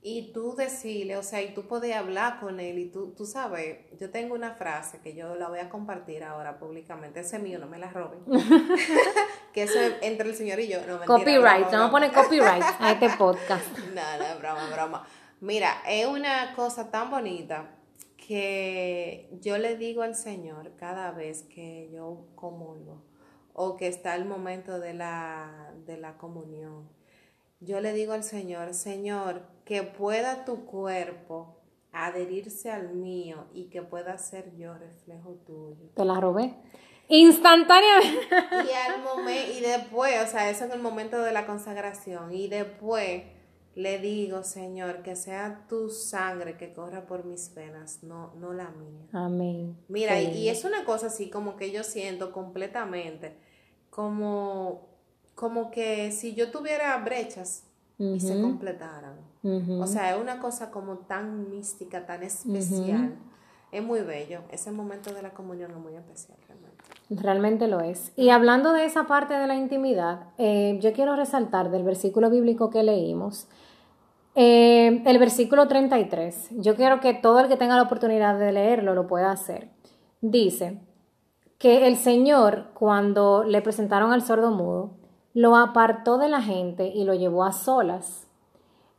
y 0.00 0.32
tú 0.32 0.54
decirle, 0.54 1.16
o 1.16 1.22
sea, 1.22 1.42
y 1.42 1.54
tú 1.54 1.66
puedes 1.66 1.94
hablar 1.94 2.38
con 2.38 2.60
él 2.60 2.78
y 2.78 2.86
tú, 2.86 3.14
tú 3.16 3.26
sabes, 3.26 3.78
yo 3.98 4.10
tengo 4.10 4.34
una 4.34 4.52
frase 4.54 5.00
que 5.00 5.14
yo 5.14 5.34
la 5.34 5.48
voy 5.48 5.58
a 5.58 5.68
compartir 5.68 6.22
ahora 6.22 6.58
públicamente, 6.58 7.20
ese 7.20 7.36
es 7.36 7.42
mío, 7.42 7.58
no 7.58 7.66
me 7.66 7.78
la 7.78 7.90
roben, 7.90 8.20
que 9.52 9.64
eso 9.64 9.80
es 9.80 9.94
entre 10.02 10.28
el 10.28 10.36
Señor 10.36 10.60
y 10.60 10.68
yo. 10.68 10.78
No, 10.86 11.04
copyright, 11.04 11.66
vamos 11.70 11.88
a 11.88 11.90
poner 11.90 12.12
copyright 12.12 12.62
a 12.78 12.92
este 12.92 13.10
podcast. 13.18 13.66
no, 13.94 14.18
no, 14.18 14.38
broma, 14.38 14.70
broma. 14.72 15.06
Mira, 15.40 15.82
es 15.86 16.06
una 16.06 16.54
cosa 16.54 16.90
tan 16.90 17.10
bonita 17.10 17.70
que 18.16 19.28
yo 19.40 19.58
le 19.58 19.76
digo 19.76 20.02
al 20.02 20.14
Señor 20.14 20.72
cada 20.76 21.10
vez 21.12 21.42
que 21.42 21.90
yo 21.92 22.26
comulgo 22.34 23.02
o 23.52 23.76
que 23.76 23.88
está 23.88 24.14
el 24.14 24.24
momento 24.24 24.78
de 24.78 24.94
la, 24.94 25.72
de 25.86 25.96
la 25.96 26.16
comunión 26.18 26.88
yo 27.60 27.80
le 27.80 27.92
digo 27.92 28.12
al 28.12 28.24
Señor, 28.24 28.74
Señor, 28.74 29.42
que 29.64 29.82
pueda 29.82 30.44
tu 30.44 30.64
cuerpo 30.64 31.58
adherirse 31.92 32.70
al 32.70 32.94
mío 32.94 33.46
y 33.52 33.64
que 33.70 33.82
pueda 33.82 34.16
ser 34.18 34.54
yo 34.56 34.74
reflejo 34.74 35.34
tuyo. 35.46 35.90
Te 35.94 36.04
la 36.04 36.20
robé. 36.20 36.54
Instantáneamente. 37.08 38.26
Y, 38.68 38.92
al 38.92 39.02
momento, 39.02 39.52
y 39.56 39.60
después, 39.60 40.12
o 40.22 40.26
sea, 40.26 40.50
eso 40.50 40.64
en 40.64 40.72
el 40.72 40.80
momento 40.80 41.20
de 41.22 41.32
la 41.32 41.46
consagración. 41.46 42.32
Y 42.34 42.48
después 42.48 43.22
le 43.74 43.98
digo, 43.98 44.42
Señor, 44.42 45.02
que 45.02 45.16
sea 45.16 45.64
tu 45.68 45.88
sangre 45.88 46.56
que 46.56 46.72
corra 46.72 47.06
por 47.06 47.24
mis 47.24 47.54
venas, 47.54 48.02
no, 48.02 48.34
no 48.34 48.52
la 48.52 48.70
mía. 48.70 49.06
Amén. 49.12 49.78
Mira, 49.88 50.20
y, 50.20 50.36
y 50.36 50.48
es 50.48 50.64
una 50.64 50.84
cosa 50.84 51.06
así 51.06 51.30
como 51.30 51.56
que 51.56 51.70
yo 51.70 51.82
siento 51.82 52.32
completamente, 52.32 53.38
como, 53.88 54.87
como 55.38 55.70
que 55.70 56.10
si 56.10 56.34
yo 56.34 56.50
tuviera 56.50 56.96
brechas 56.98 57.62
y 57.96 58.18
se 58.18 58.40
completaran. 58.40 59.14
O 59.80 59.86
sea, 59.86 60.14
es 60.14 60.20
una 60.20 60.40
cosa 60.40 60.72
como 60.72 60.98
tan 60.98 61.48
mística, 61.48 62.04
tan 62.06 62.24
especial. 62.24 63.14
Es 63.70 63.82
muy 63.82 64.00
bello. 64.00 64.40
Ese 64.50 64.72
momento 64.72 65.14
de 65.14 65.22
la 65.22 65.30
comunión 65.30 65.70
es 65.70 65.76
muy 65.76 65.94
especial, 65.94 66.36
realmente. 66.48 66.84
Realmente 67.10 67.68
lo 67.68 67.80
es. 67.80 68.12
Y 68.16 68.30
hablando 68.30 68.72
de 68.72 68.84
esa 68.84 69.06
parte 69.06 69.34
de 69.34 69.46
la 69.46 69.54
intimidad, 69.54 70.30
eh, 70.38 70.76
yo 70.80 70.92
quiero 70.92 71.14
resaltar 71.14 71.70
del 71.70 71.84
versículo 71.84 72.30
bíblico 72.30 72.68
que 72.70 72.82
leímos, 72.82 73.46
eh, 74.34 75.02
el 75.06 75.18
versículo 75.18 75.68
33. 75.68 76.48
Yo 76.52 76.74
quiero 76.74 76.98
que 76.98 77.14
todo 77.14 77.38
el 77.38 77.48
que 77.48 77.56
tenga 77.56 77.76
la 77.76 77.82
oportunidad 77.82 78.36
de 78.38 78.50
leerlo 78.50 78.94
lo 78.94 79.06
pueda 79.06 79.30
hacer. 79.30 79.70
Dice 80.20 80.80
que 81.58 81.86
el 81.86 81.96
Señor, 81.96 82.70
cuando 82.74 83.44
le 83.44 83.62
presentaron 83.62 84.12
al 84.12 84.22
sordo 84.22 84.50
mudo, 84.50 84.97
lo 85.34 85.56
apartó 85.56 86.18
de 86.18 86.28
la 86.28 86.42
gente 86.42 86.88
y 86.88 87.04
lo 87.04 87.14
llevó 87.14 87.44
a 87.44 87.52
solas. 87.52 88.26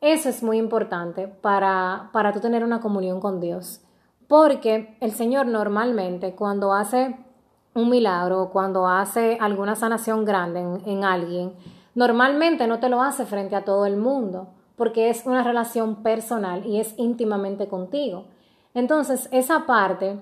Eso 0.02 0.30
es 0.30 0.44
muy 0.44 0.58
importante 0.58 1.28
para, 1.28 2.10
para 2.14 2.32
tú 2.32 2.40
tener 2.40 2.64
una 2.64 2.80
comunión 2.80 3.20
con 3.20 3.40
Dios. 3.40 3.82
Porque 4.28 4.98
el 5.02 5.12
Señor 5.12 5.48
normalmente 5.48 6.36
cuando 6.36 6.74
hace 6.74 7.18
un 7.74 7.90
milagro, 7.90 8.50
cuando 8.52 8.88
hace 8.88 9.38
alguna 9.42 9.76
sanación 9.76 10.24
grande 10.26 10.60
en, 10.60 10.82
en 10.86 11.04
alguien, 11.04 11.54
normalmente 11.96 12.68
no 12.68 12.80
te 12.80 12.90
lo 12.90 13.02
hace 13.02 13.26
frente 13.26 13.56
a 13.56 13.66
todo 13.66 13.86
el 13.86 13.98
mundo, 13.98 14.48
porque 14.76 15.10
es 15.10 15.26
una 15.26 15.44
relación 15.44 16.04
personal 16.04 16.66
y 16.66 16.80
es 16.80 16.94
íntimamente 16.98 17.68
contigo. 17.68 18.26
Entonces, 18.74 19.28
esa 19.32 19.66
parte 19.66 20.22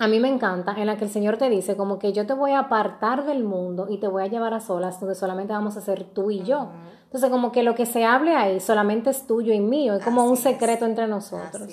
a 0.00 0.06
mí 0.06 0.20
me 0.20 0.28
encanta 0.28 0.74
en 0.76 0.86
la 0.86 0.96
que 0.96 1.04
el 1.04 1.10
Señor 1.10 1.38
te 1.38 1.50
dice 1.50 1.76
como 1.76 1.98
que 1.98 2.12
yo 2.12 2.24
te 2.26 2.32
voy 2.32 2.52
a 2.52 2.60
apartar 2.60 3.26
del 3.26 3.42
mundo 3.42 3.88
y 3.90 3.98
te 3.98 4.06
voy 4.06 4.22
a 4.22 4.26
llevar 4.28 4.54
a 4.54 4.60
solas 4.60 5.00
donde 5.00 5.16
solamente 5.16 5.52
vamos 5.52 5.76
a 5.76 5.80
ser 5.80 6.04
tú 6.04 6.30
y 6.30 6.44
yo. 6.44 6.70
Entonces 7.04 7.30
como 7.30 7.50
que 7.50 7.62
lo 7.64 7.74
que 7.74 7.84
se 7.84 8.04
hable 8.04 8.36
ahí 8.36 8.60
solamente 8.60 9.10
es 9.10 9.26
tuyo 9.26 9.52
y 9.52 9.60
mío, 9.60 9.94
es 9.94 10.04
como 10.04 10.24
un 10.24 10.36
secreto 10.36 10.86
entre 10.86 11.08
nosotros. 11.08 11.68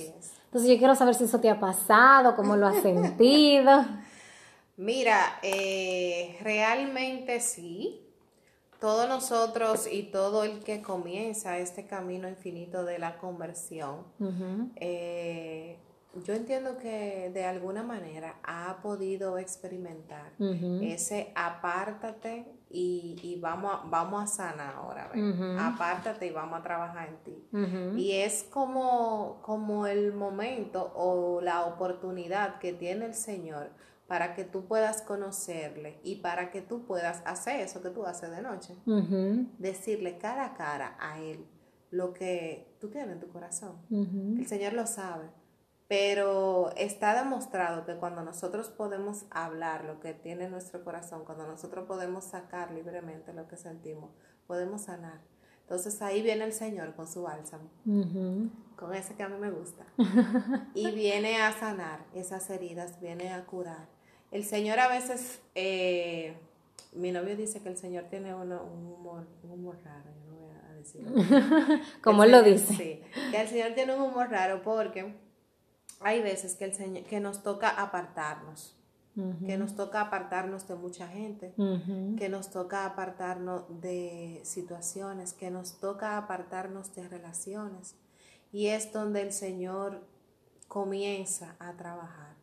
Entonces 0.45 0.71
yo 0.71 0.77
quiero 0.77 0.95
saber 0.95 1.13
si 1.13 1.25
eso 1.25 1.39
te 1.39 1.49
ha 1.49 1.59
pasado, 1.59 2.35
cómo 2.35 2.55
lo 2.55 2.65
has 2.65 2.81
sentido. 2.81 3.85
Mira, 4.77 5.39
eh, 5.43 6.38
realmente 6.41 7.39
sí. 7.39 8.01
Todos 8.79 9.07
nosotros 9.07 9.88
y 9.91 10.03
todo 10.03 10.43
el 10.43 10.59
que 10.59 10.81
comienza 10.81 11.57
este 11.59 11.85
camino 11.85 12.27
infinito 12.27 12.83
de 12.83 12.99
la 12.99 13.17
conversión, 13.17 14.03
eh, 14.75 15.79
yo 16.23 16.34
entiendo 16.34 16.78
que 16.78 17.32
de 17.34 17.45
alguna 17.45 17.84
manera 17.84 18.36
ha 18.43 18.78
podido 18.82 19.38
experimentar 19.38 20.32
ese 20.82 21.32
apártate 21.36 22.45
y, 22.69 23.38
vamos, 23.41 23.71
a, 23.73 23.89
vamos 23.89 24.23
a 24.23 24.28
sanar 24.28 24.75
ahora, 24.75 25.10
apártate 25.60 26.28
y 26.28 26.32
vamos 26.32 26.60
a 26.60 26.63
trabajar 26.63 27.10
en 27.10 27.17
ti. 27.23 27.47
Y 27.97 28.13
es 28.13 28.43
como, 28.43 29.39
como 29.41 29.88
el 29.88 30.13
momento 30.13 30.91
o 30.95 31.41
la 31.41 31.65
oportunidad 31.65 32.60
que 32.60 32.73
tiene 32.73 33.06
el 33.06 33.13
Señor 33.13 33.69
para 34.08 34.36
que 34.36 34.43
tú 34.43 34.65
puedas 34.65 35.01
conocerle 35.01 35.99
y 36.04 36.17
para 36.17 36.51
que 36.51 36.62
tú 36.62 36.86
puedas 36.86 37.23
hacer 37.25 37.62
eso 37.62 37.82
que 37.82 37.89
tú 37.89 38.06
haces 38.06 38.30
de 38.32 38.41
noche. 38.41 38.75
Decirle 39.58 40.17
cara 40.17 40.45
a 40.45 40.54
cara 40.54 40.95
a 40.99 41.19
Él 41.19 41.45
lo 41.91 42.13
que 42.13 42.75
tú 42.80 42.89
tienes 42.89 43.13
en 43.13 43.19
tu 43.19 43.28
corazón. 43.30 43.78
El 43.89 44.45
Señor 44.47 44.73
lo 44.73 44.86
sabe. 44.86 45.25
Pero 45.88 46.71
está 46.78 47.15
demostrado 47.15 47.86
que 47.86 47.95
cuando 47.95 48.24
nosotros 48.24 48.69
podemos 48.69 49.26
hablar 49.30 49.86
lo 49.86 50.00
que 50.00 50.13
tiene 50.13 50.50
nuestro 50.50 50.84
corazón, 50.84 51.26
cuando 51.26 51.45
nosotros 51.45 51.86
podemos 51.86 52.24
sacar 52.24 52.71
libremente 52.71 53.34
lo 53.34 53.48
que 53.48 53.56
sentimos, 53.56 54.10
podemos 54.48 54.84
sanar. 54.84 55.21
Entonces 55.62 56.00
ahí 56.04 56.21
viene 56.21 56.45
el 56.45 56.54
Señor 56.54 56.93
con 56.95 57.08
su 57.08 57.24
bálsamo, 57.24 57.69
con 58.76 58.93
ese 58.93 59.15
que 59.15 59.24
a 59.24 59.30
mí 59.30 59.38
me 59.39 59.50
gusta. 59.50 59.84
y 60.76 60.91
viene 60.91 61.41
a 61.41 61.52
sanar 61.54 62.06
esas 62.13 62.48
heridas, 62.52 63.00
viene 63.00 63.34
a 63.34 63.45
curar. 63.45 63.88
El 64.30 64.43
Señor 64.43 64.80
a 64.80 64.88
veces, 64.88 65.41
eh, 65.56 66.38
mi 66.93 67.12
novio 67.12 67.36
dice 67.36 67.63
que 67.63 67.69
el 67.69 67.78
Señor 67.78 68.06
tiene 68.10 68.36
un, 68.36 68.52
humor, 68.52 69.28
un 69.43 69.52
humor 69.52 69.80
raro, 69.84 70.12
yo 70.24 70.32
no 70.32 70.38
voy 70.38 70.56
a 70.56 70.74
decirlo. 70.74 71.80
Como 72.04 72.24
él 72.24 72.32
lo 72.32 72.43
dice. 72.43 72.74
Sí, 72.76 73.02
que 73.32 73.41
el 73.41 73.48
Señor 73.48 73.74
tiene 73.74 73.95
un 73.95 74.02
humor 74.04 74.30
raro 74.30 74.62
porque 74.62 75.15
hay 76.01 76.21
veces 76.21 76.55
que, 76.55 76.65
el 76.65 76.73
Señor, 76.73 77.03
que 77.03 77.19
nos 77.19 77.43
toca 77.43 77.69
apartarnos, 77.69 78.75
que 79.45 79.58
nos 79.58 79.75
toca 79.75 80.01
apartarnos 80.01 80.67
de 80.67 80.75
mucha 80.75 81.08
gente, 81.08 81.53
que 82.17 82.29
nos 82.29 82.49
toca 82.49 82.86
apartarnos 82.86 83.63
de 83.81 84.41
situaciones, 84.43 85.34
que 85.34 85.51
nos 85.51 85.79
toca 85.79 86.17
apartarnos 86.17 86.93
de 86.95 87.08
relaciones. 87.08 87.95
Y 88.51 88.67
es 88.67 88.91
donde 88.91 89.21
el 89.21 89.31
Señor 89.31 90.01
comienza 90.67 91.55
a 91.60 91.73
trabajar. 91.73 92.36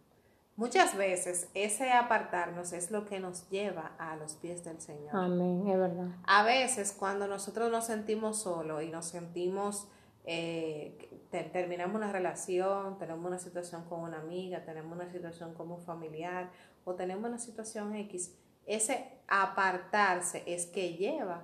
Muchas 0.57 0.97
veces 0.97 1.49
ese 1.55 1.93
apartarnos 1.93 2.73
es 2.73 2.91
lo 2.91 3.07
que 3.07 3.21
nos 3.21 3.49
lleva 3.49 3.93
a 3.99 4.17
los 4.17 4.35
pies 4.35 4.65
del 4.65 4.81
Señor. 4.81 5.15
Amén, 5.15 5.67
es 5.67 5.79
verdad. 5.79 6.09
A 6.25 6.43
veces 6.45 6.95
cuando 6.99 7.27
nosotros 7.27 7.71
nos 7.71 7.87
sentimos 7.87 8.43
solos 8.43 8.83
y 8.83 8.91
nos 8.91 9.07
sentimos 9.07 9.89
eh, 10.25 11.09
terminamos 11.53 11.97
una 11.97 12.13
relación, 12.13 12.99
tenemos 12.99 13.25
una 13.25 13.39
situación 13.39 13.85
con 13.89 14.01
una 14.01 14.19
amiga, 14.19 14.65
tenemos 14.65 14.97
una 14.97 15.11
situación 15.11 15.55
con 15.55 15.71
un 15.71 15.81
familiar 15.81 16.51
o 16.85 16.95
tenemos 16.95 17.29
una 17.29 17.39
situación 17.39 17.95
X, 17.95 18.35
ese 18.67 19.09
apartarse 19.29 20.45
es 20.47 20.67
que 20.67 20.95
lleva 20.95 21.43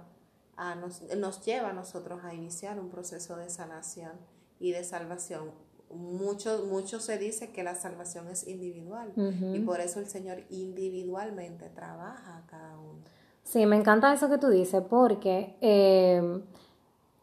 a 0.56 0.74
nos, 0.74 1.02
nos 1.16 1.44
lleva 1.44 1.70
a 1.70 1.72
nosotros 1.72 2.22
a 2.24 2.34
iniciar 2.34 2.78
un 2.78 2.90
proceso 2.90 3.36
de 3.36 3.48
sanación 3.48 4.12
y 4.60 4.72
de 4.72 4.84
salvación. 4.84 5.50
Mucho, 5.90 6.66
mucho 6.66 7.00
se 7.00 7.16
dice 7.16 7.50
que 7.50 7.62
la 7.62 7.74
salvación 7.74 8.28
es 8.28 8.46
individual 8.46 9.10
y 9.16 9.60
por 9.60 9.80
eso 9.80 10.00
el 10.00 10.06
Señor 10.06 10.42
individualmente 10.50 11.70
trabaja 11.70 12.36
a 12.36 12.46
cada 12.46 12.78
uno. 12.78 13.00
Sí, 13.42 13.64
me 13.64 13.76
encanta 13.76 14.12
eso 14.12 14.28
que 14.28 14.36
tú 14.36 14.48
dices 14.48 14.82
porque 14.90 15.56
eh, 15.62 16.42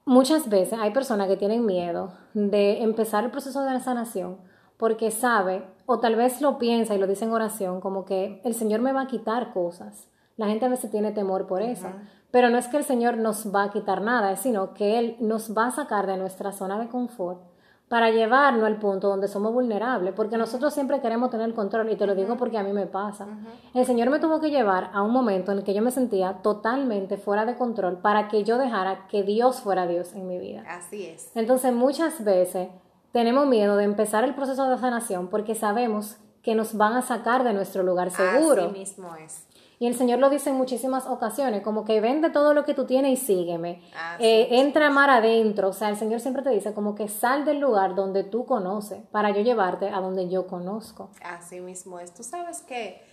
Muchas 0.07 0.49
veces 0.49 0.77
hay 0.79 0.91
personas 0.91 1.27
que 1.27 1.35
tienen 1.35 1.65
miedo 1.65 2.13
de 2.35 2.83
empezar 2.83 3.23
el 3.23 3.31
proceso 3.31 3.63
de 3.63 3.73
la 3.73 3.79
sanación 3.79 4.37
porque 4.77 5.09
sabe, 5.09 5.65
o 5.87 5.99
tal 5.99 6.15
vez 6.15 6.41
lo 6.41 6.59
piensa 6.59 6.93
y 6.93 6.99
lo 6.99 7.07
dice 7.07 7.25
en 7.25 7.31
oración, 7.31 7.81
como 7.81 8.05
que 8.05 8.39
el 8.43 8.53
Señor 8.53 8.81
me 8.81 8.93
va 8.93 9.01
a 9.01 9.07
quitar 9.07 9.51
cosas. 9.51 10.07
La 10.37 10.47
gente 10.47 10.65
a 10.65 10.69
veces 10.69 10.91
tiene 10.91 11.11
temor 11.11 11.47
por 11.47 11.63
eso, 11.63 11.87
pero 12.29 12.51
no 12.51 12.59
es 12.59 12.67
que 12.67 12.77
el 12.77 12.83
Señor 12.83 13.17
nos 13.17 13.53
va 13.55 13.63
a 13.63 13.71
quitar 13.71 14.01
nada, 14.01 14.35
sino 14.35 14.75
que 14.75 14.99
Él 14.99 15.15
nos 15.21 15.57
va 15.57 15.67
a 15.67 15.71
sacar 15.71 16.05
de 16.05 16.17
nuestra 16.17 16.51
zona 16.51 16.77
de 16.77 16.87
confort 16.87 17.41
para 17.87 18.09
llevarnos 18.09 18.63
al 18.63 18.77
punto 18.77 19.09
donde 19.09 19.27
somos 19.27 19.53
vulnerables, 19.53 20.13
porque 20.15 20.37
nosotros 20.37 20.73
siempre 20.73 21.01
queremos 21.01 21.29
tener 21.29 21.53
control, 21.53 21.91
y 21.91 21.95
te 21.95 22.07
lo 22.07 22.15
digo 22.15 22.35
porque 22.35 22.57
a 22.57 22.63
mí 22.63 22.73
me 22.73 22.87
pasa. 22.87 23.27
El 23.73 23.85
Señor 23.85 24.09
me 24.09 24.19
tuvo 24.19 24.39
que 24.39 24.49
llevar 24.49 24.89
a 24.93 25.03
un 25.03 25.11
momento 25.11 25.51
en 25.51 25.59
el 25.59 25.63
que 25.63 25.73
yo 25.73 25.81
me 25.81 25.91
sentía 25.91 26.39
totalmente 26.41 27.17
fuera 27.17 27.45
de 27.45 27.55
control 27.55 27.99
para 27.99 28.27
que 28.27 28.43
yo 28.43 28.57
dejara 28.57 29.07
que 29.07 29.23
Dios 29.23 29.61
fuera 29.61 29.85
Dios 29.85 30.13
en 30.13 30.27
mi 30.27 30.39
vida. 30.39 30.63
Así 30.67 31.05
es. 31.05 31.31
Entonces 31.35 31.73
muchas 31.73 32.23
veces 32.23 32.69
tenemos 33.11 33.45
miedo 33.47 33.77
de 33.77 33.83
empezar 33.83 34.23
el 34.23 34.33
proceso 34.33 34.67
de 34.67 34.77
sanación 34.77 35.29
porque 35.29 35.53
sabemos 35.53 36.17
que 36.41 36.55
nos 36.55 36.75
van 36.75 36.93
a 36.93 37.01
sacar 37.01 37.43
de 37.43 37.53
nuestro 37.53 37.83
lugar 37.83 38.11
seguro. 38.11 38.65
Así 38.65 38.79
mismo 38.79 39.15
es. 39.15 39.47
Y 39.79 39.87
el 39.87 39.95
Señor 39.95 40.19
lo 40.19 40.29
dice 40.29 40.49
en 40.49 40.55
muchísimas 40.55 41.05
ocasiones, 41.05 41.61
como 41.61 41.83
que 41.83 41.99
vende 41.99 42.29
todo 42.29 42.53
lo 42.53 42.63
que 42.63 42.73
tú 42.73 42.85
tienes 42.85 43.19
y 43.19 43.25
sígueme. 43.25 43.81
Eh, 44.19 44.47
entra 44.51 44.89
mar 44.89 45.09
adentro. 45.09 45.69
O 45.69 45.73
sea, 45.73 45.89
el 45.89 45.97
Señor 45.97 46.21
siempre 46.21 46.43
te 46.43 46.49
dice 46.49 46.73
como 46.73 46.95
que 46.95 47.07
sal 47.07 47.45
del 47.45 47.59
lugar 47.59 47.95
donde 47.95 48.23
tú 48.23 48.45
conoces 48.45 48.99
para 49.11 49.31
yo 49.31 49.41
llevarte 49.41 49.89
a 49.89 49.99
donde 49.99 50.29
yo 50.29 50.47
conozco. 50.47 51.09
Así 51.23 51.59
mismo 51.59 51.99
es. 51.99 52.13
Tú 52.13 52.23
sabes 52.23 52.61
que 52.61 53.03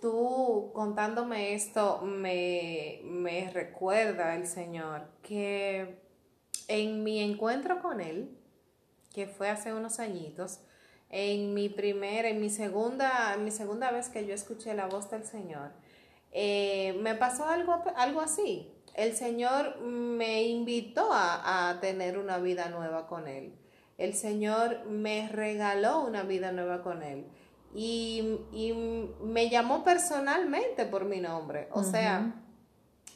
tú 0.00 0.70
contándome 0.74 1.54
esto 1.54 2.00
me, 2.02 3.00
me 3.04 3.50
recuerda 3.50 4.34
el 4.34 4.46
Señor 4.46 5.02
que 5.22 6.04
en 6.68 7.02
mi 7.04 7.20
encuentro 7.20 7.80
con 7.80 8.00
Él, 8.00 8.36
que 9.14 9.26
fue 9.26 9.48
hace 9.48 9.72
unos 9.72 9.98
añitos, 9.98 10.60
en 11.08 11.54
mi 11.54 11.68
primera, 11.68 12.28
en 12.28 12.40
mi 12.40 12.50
segunda, 12.50 13.34
en 13.34 13.44
mi 13.44 13.50
segunda 13.50 13.90
vez 13.90 14.08
que 14.08 14.26
yo 14.26 14.34
escuché 14.34 14.74
la 14.74 14.86
voz 14.86 15.10
del 15.10 15.24
Señor, 15.24 15.70
eh, 16.38 16.94
me 17.00 17.14
pasó 17.14 17.48
algo, 17.48 17.82
algo 17.96 18.20
así. 18.20 18.70
El 18.94 19.16
Señor 19.16 19.80
me 19.80 20.42
invitó 20.42 21.08
a, 21.10 21.78
tener 21.80 22.18
una 22.18 22.36
vida 22.36 22.68
nueva 22.68 23.06
con 23.06 23.26
Él. 23.26 23.54
El 23.96 24.12
Señor 24.12 24.84
me 24.84 25.30
regaló 25.30 26.00
una 26.00 26.24
vida 26.24 26.52
nueva 26.52 26.82
con 26.82 27.02
Él. 27.02 27.24
y, 27.74 28.38
y 28.52 28.74
me 29.22 29.48
llamó 29.48 29.82
personalmente 29.82 30.84
por 30.84 31.06
mi 31.06 31.20
nombre. 31.20 31.68
O 31.72 31.82
sea, 31.82 32.34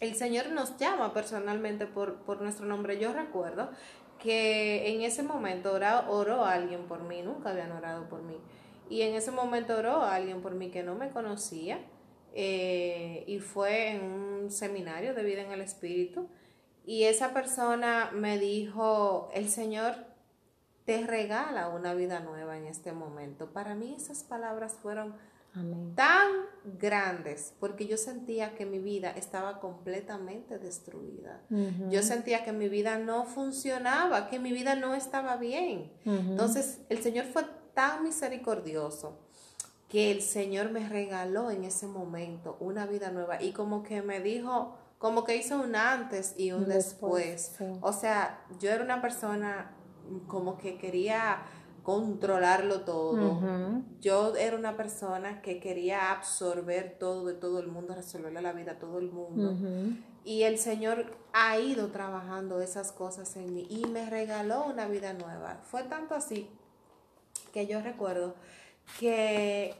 el 0.00 0.14
Señor 0.14 0.48
nos 0.52 0.78
llama 0.78 1.12
personalmente 1.12 1.85
por, 1.87 2.22
por 2.22 2.40
nuestro 2.40 2.64
nombre. 2.64 2.98
Yo 2.98 3.12
recuerdo 3.12 3.68
que 4.18 4.94
en 4.94 5.02
ese 5.02 5.22
momento 5.22 5.74
oró, 5.74 6.09
oró 6.09 6.44
alguien 6.46 6.85
por 6.85 7.02
mí, 7.02 7.20
nunca 7.20 7.50
habían 7.50 7.72
orado 7.72 8.09
por 8.09 8.22
mí. 8.22 8.38
Y 8.88 9.02
en 9.02 9.14
ese 9.14 9.30
momento 9.30 9.76
oró 9.76 10.04
alguien 10.04 10.40
por 10.40 10.54
mí 10.54 10.70
que 10.70 10.83
no 10.83 10.94
me 10.94 11.11
conocía 11.11 11.80
eh, 12.35 13.25
y 13.27 13.38
fue 13.38 13.90
en 13.90 14.03
un 14.05 14.51
seminario 14.51 15.14
de 15.14 15.23
vida 15.23 15.43
en 15.43 15.53
el 15.53 15.61
Espíritu. 15.61 16.29
Y 16.85 17.05
esa 17.05 17.33
persona 17.33 18.11
me 18.12 18.38
dijo, 18.38 19.31
el 19.35 19.49
Señor 19.49 19.95
te 20.85 21.07
regala 21.07 21.69
una 21.69 21.95
vida 21.95 22.21
nueva 22.21 22.57
en 22.57 22.66
este 22.66 22.93
momento. 22.93 23.53
Para 23.53 23.75
mí 23.75 23.95
esas 23.97 24.25
palabras 24.25 24.75
fueron 24.75 25.14
tan 25.97 26.29
grandes 26.79 27.55
porque 27.59 27.87
yo 27.87 27.97
sentía 27.97 28.55
que 28.55 28.66
mi 28.66 28.79
vida 28.79 29.11
estaba 29.11 29.59
completamente 29.59 30.59
destruida. 30.59 31.43
Yo 31.90 32.03
sentía 32.03 32.45
que 32.45 32.53
mi 32.53 32.69
vida 32.69 32.99
no 32.99 33.25
funcionaba, 33.25 34.29
que 34.29 34.38
mi 34.38 34.53
vida 34.53 34.77
no 34.77 34.95
estaba 34.95 35.37
bien. 35.37 35.93
Entonces 36.05 36.81
el 36.88 36.99
Señor 37.03 37.27
fue 37.27 37.45
tan 37.75 38.05
misericordioso 38.05 39.19
que 39.90 40.12
el 40.12 40.22
Señor 40.22 40.70
me 40.70 40.88
regaló 40.88 41.50
en 41.50 41.64
ese 41.64 41.88
momento 41.88 42.57
una 42.61 42.87
vida 42.87 43.11
nueva 43.11 43.42
y 43.42 43.53
como 43.53 43.83
que 43.83 44.03
me 44.03 44.20
dijo, 44.20 44.76
como 44.98 45.24
que 45.24 45.37
hizo 45.37 45.61
un 45.61 45.74
antes 45.74 46.35
y 46.38 46.53
un 46.53 46.68
después. 46.68 47.59
O 47.81 47.92
sea, 47.92 48.46
yo 48.61 48.70
era 48.70 48.85
una 48.85 49.03
persona 49.03 49.72
como 50.29 50.57
que 50.59 50.79
quería 50.79 51.42
controlarlo 51.83 52.83
todo. 52.83 53.83
Yo 54.00 54.37
era 54.37 54.57
una 54.57 54.76
persona 54.76 55.42
que 55.42 55.59
quería 55.59 56.12
absorber 56.12 56.96
todo 57.00 57.26
de 57.26 57.35
todo 57.35 57.59
el 57.59 57.66
mundo, 57.66 57.96
resolverle 57.96 58.40
la 58.42 58.53
vida 58.53 58.72
a 58.72 58.79
todo 58.79 59.00
el 59.00 59.11
mundo. 59.11 59.57
Y 60.22 60.42
el 60.42 60.59
Señor 60.59 61.16
ha 61.33 61.59
ido 61.59 61.88
trabajando 61.88 62.61
esas 62.61 62.92
cosas 62.92 63.35
en 63.35 63.55
mí 63.55 63.66
y 63.68 63.87
me 63.87 64.09
regaló 64.09 64.66
una 64.66 64.87
vida 64.87 65.14
nueva. 65.14 65.59
Fue 65.64 65.83
tanto 65.83 66.14
así 66.14 66.48
que 67.53 67.66
yo 67.66 67.81
recuerdo 67.83 68.37
que, 68.98 69.74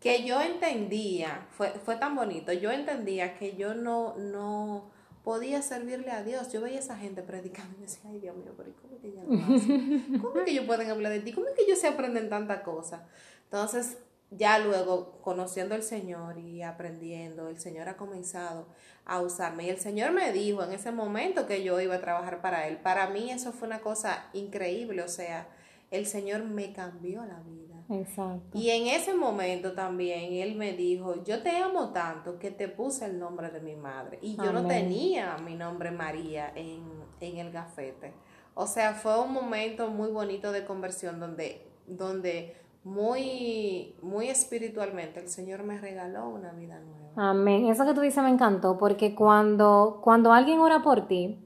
que 0.00 0.24
yo 0.24 0.40
entendía, 0.40 1.46
fue, 1.50 1.70
fue 1.70 1.96
tan 1.96 2.16
bonito, 2.16 2.52
yo 2.52 2.70
entendía 2.70 3.34
que 3.34 3.56
yo 3.56 3.74
no, 3.74 4.16
no 4.16 4.90
podía 5.24 5.62
servirle 5.62 6.10
a 6.10 6.22
Dios. 6.22 6.52
Yo 6.52 6.60
veía 6.60 6.78
a 6.78 6.80
esa 6.80 6.96
gente 6.96 7.22
predicando 7.22 7.76
y 7.78 7.82
decía, 7.82 8.02
ay 8.10 8.20
Dios 8.20 8.36
mío, 8.36 8.52
pero 8.56 8.70
¿cómo 8.80 9.00
que 9.00 9.12
ya 9.12 9.22
lo 9.22 9.34
hacen? 9.54 10.18
¿Cómo 10.20 10.44
que 10.44 10.50
ellos 10.50 10.64
pueden 10.64 10.90
hablar 10.90 11.12
de 11.12 11.20
ti? 11.20 11.32
¿Cómo 11.32 11.46
que 11.54 11.62
ellos 11.62 11.78
se 11.78 11.88
aprenden 11.88 12.28
tanta 12.28 12.62
cosa? 12.62 13.06
Entonces, 13.44 13.98
ya 14.30 14.58
luego, 14.58 15.20
conociendo 15.22 15.74
al 15.74 15.82
Señor 15.82 16.38
y 16.38 16.62
aprendiendo, 16.62 17.48
el 17.48 17.58
Señor 17.58 17.88
ha 17.88 17.96
comenzado 17.96 18.68
a 19.04 19.20
usarme. 19.20 19.66
Y 19.66 19.70
el 19.70 19.80
Señor 19.80 20.12
me 20.12 20.32
dijo 20.32 20.62
en 20.62 20.72
ese 20.72 20.92
momento 20.92 21.46
que 21.46 21.64
yo 21.64 21.80
iba 21.80 21.96
a 21.96 22.00
trabajar 22.00 22.40
para 22.40 22.68
Él. 22.68 22.78
Para 22.78 23.10
mí 23.10 23.30
eso 23.30 23.52
fue 23.52 23.66
una 23.66 23.80
cosa 23.80 24.28
increíble, 24.32 25.02
o 25.02 25.08
sea, 25.08 25.48
el 25.90 26.06
Señor 26.06 26.44
me 26.44 26.72
cambió 26.72 27.24
la 27.24 27.40
vida. 27.40 27.79
Exacto. 27.90 28.56
Y 28.56 28.70
en 28.70 28.86
ese 28.86 29.14
momento 29.14 29.72
también 29.72 30.32
Él 30.32 30.54
me 30.54 30.72
dijo, 30.74 31.24
yo 31.24 31.42
te 31.42 31.56
amo 31.56 31.90
tanto 31.90 32.38
que 32.38 32.50
te 32.50 32.68
puse 32.68 33.06
el 33.06 33.18
nombre 33.18 33.50
de 33.50 33.60
mi 33.60 33.74
madre. 33.74 34.18
Y 34.22 34.36
yo 34.36 34.52
no 34.52 34.66
tenía 34.66 35.36
mi 35.38 35.56
nombre 35.56 35.90
María 35.90 36.52
en, 36.54 36.84
en 37.20 37.36
el 37.38 37.50
gafete. 37.50 38.12
O 38.54 38.66
sea, 38.66 38.94
fue 38.94 39.20
un 39.20 39.32
momento 39.32 39.88
muy 39.88 40.10
bonito 40.10 40.52
de 40.52 40.64
conversión 40.64 41.18
donde, 41.18 41.66
donde 41.86 42.56
muy, 42.84 43.94
muy 44.02 44.28
espiritualmente 44.28 45.20
el 45.20 45.28
Señor 45.28 45.64
me 45.64 45.78
regaló 45.78 46.28
una 46.28 46.52
vida 46.52 46.78
nueva. 46.78 47.30
Amén. 47.30 47.66
Eso 47.66 47.84
que 47.84 47.94
tú 47.94 48.00
dices 48.00 48.22
me 48.22 48.30
encantó 48.30 48.78
porque 48.78 49.14
cuando, 49.14 50.00
cuando 50.02 50.32
alguien 50.32 50.60
ora 50.60 50.82
por 50.82 51.08
ti, 51.08 51.44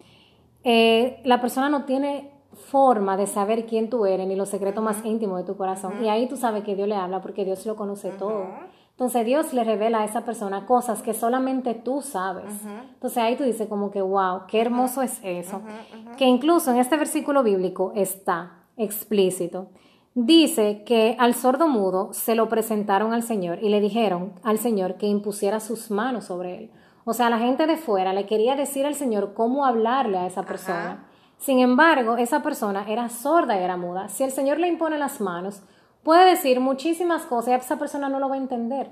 eh, 0.63 1.21
la 1.25 1.41
persona 1.41 1.69
no 1.69 1.85
tiene 1.85 2.34
forma 2.55 3.17
de 3.17 3.27
saber 3.27 3.67
quién 3.67 3.91
tú 3.91 4.07
eres 4.07 4.27
ni 4.27 4.37
los 4.37 4.49
secretos 4.49 4.83
más 4.83 5.05
íntimos 5.05 5.39
de 5.39 5.45
tu 5.45 5.57
corazón. 5.57 6.05
Y 6.05 6.09
ahí 6.09 6.29
tú 6.29 6.37
sabes 6.37 6.65
que 6.65 6.75
Dios 6.75 6.89
le 6.89 6.97
habla 6.97 7.21
porque 7.21 7.45
Dios 7.45 7.65
lo 7.67 7.77
conoce 7.77 8.11
todo. 8.11 8.47
Entonces 8.91 9.27
Dios 9.27 9.53
le 9.53 9.65
revela 9.65 10.01
a 10.01 10.05
esa 10.05 10.25
persona 10.25 10.67
cosas 10.67 11.03
que 11.03 11.15
solamente 11.15 11.75
tú 11.75 12.01
sabes. 12.01 12.65
Entonces 12.93 13.19
ahí 13.19 13.35
tú 13.37 13.43
dices 13.43 13.67
como 13.67 13.91
que, 13.91 14.01
wow, 14.01 14.43
qué 14.47 14.61
hermoso 14.61 15.03
es 15.03 15.19
eso. 15.25 15.63
Que 16.17 16.27
incluso 16.27 16.71
en 16.71 16.79
este 16.79 16.97
versículo 16.97 17.43
bíblico 17.43 17.93
está 17.97 18.65
explícito. 18.77 19.67
Dice 20.15 20.85
que 20.85 21.17
al 21.19 21.35
sordo 21.35 21.67
mudo 21.67 22.13
se 22.13 22.37
lo 22.37 22.49
presentaron 22.49 23.13
al 23.13 23.25
Señor 23.25 23.59
y 23.61 23.69
le 23.69 23.81
dijeron 23.81 24.33
al 24.45 24.59
Señor 24.59 24.95
que 24.95 25.07
impusiera 25.07 25.59
sus 25.59 25.91
manos 25.91 26.27
sobre 26.27 26.57
él. 26.57 26.71
O 27.05 27.13
sea, 27.15 27.31
la 27.31 27.39
gente 27.39 27.67
de 27.67 27.77
fuera 27.77 28.13
le 28.13 28.27
quería 28.27 28.55
decir 28.55 28.87
al 28.87 28.95
Señor 28.95 29.35
cómo 29.35 29.67
hablarle 29.67 30.19
a 30.19 30.27
esa 30.27 30.45
persona. 30.45 31.09
Sin 31.39 31.61
embargo, 31.61 32.17
esa 32.17 32.43
persona 32.43 32.87
era 32.89 33.09
sorda 33.09 33.59
y 33.59 33.63
era 33.63 33.77
muda. 33.77 34.09
Si 34.09 34.23
el 34.25 34.31
Señor 34.31 34.59
le 34.59 34.69
impone 34.69 34.99
las 34.99 35.21
manos, 35.21 35.63
puede 36.03 36.31
decir 36.31 36.61
muchísimas 36.61 37.23
cosas 37.23 37.49
y 37.49 37.53
esa 37.53 37.79
persona 37.79 38.09
no 38.09 38.19
lo 38.19 38.29
va 38.29 38.37
a 38.37 38.39
entender. 38.39 38.91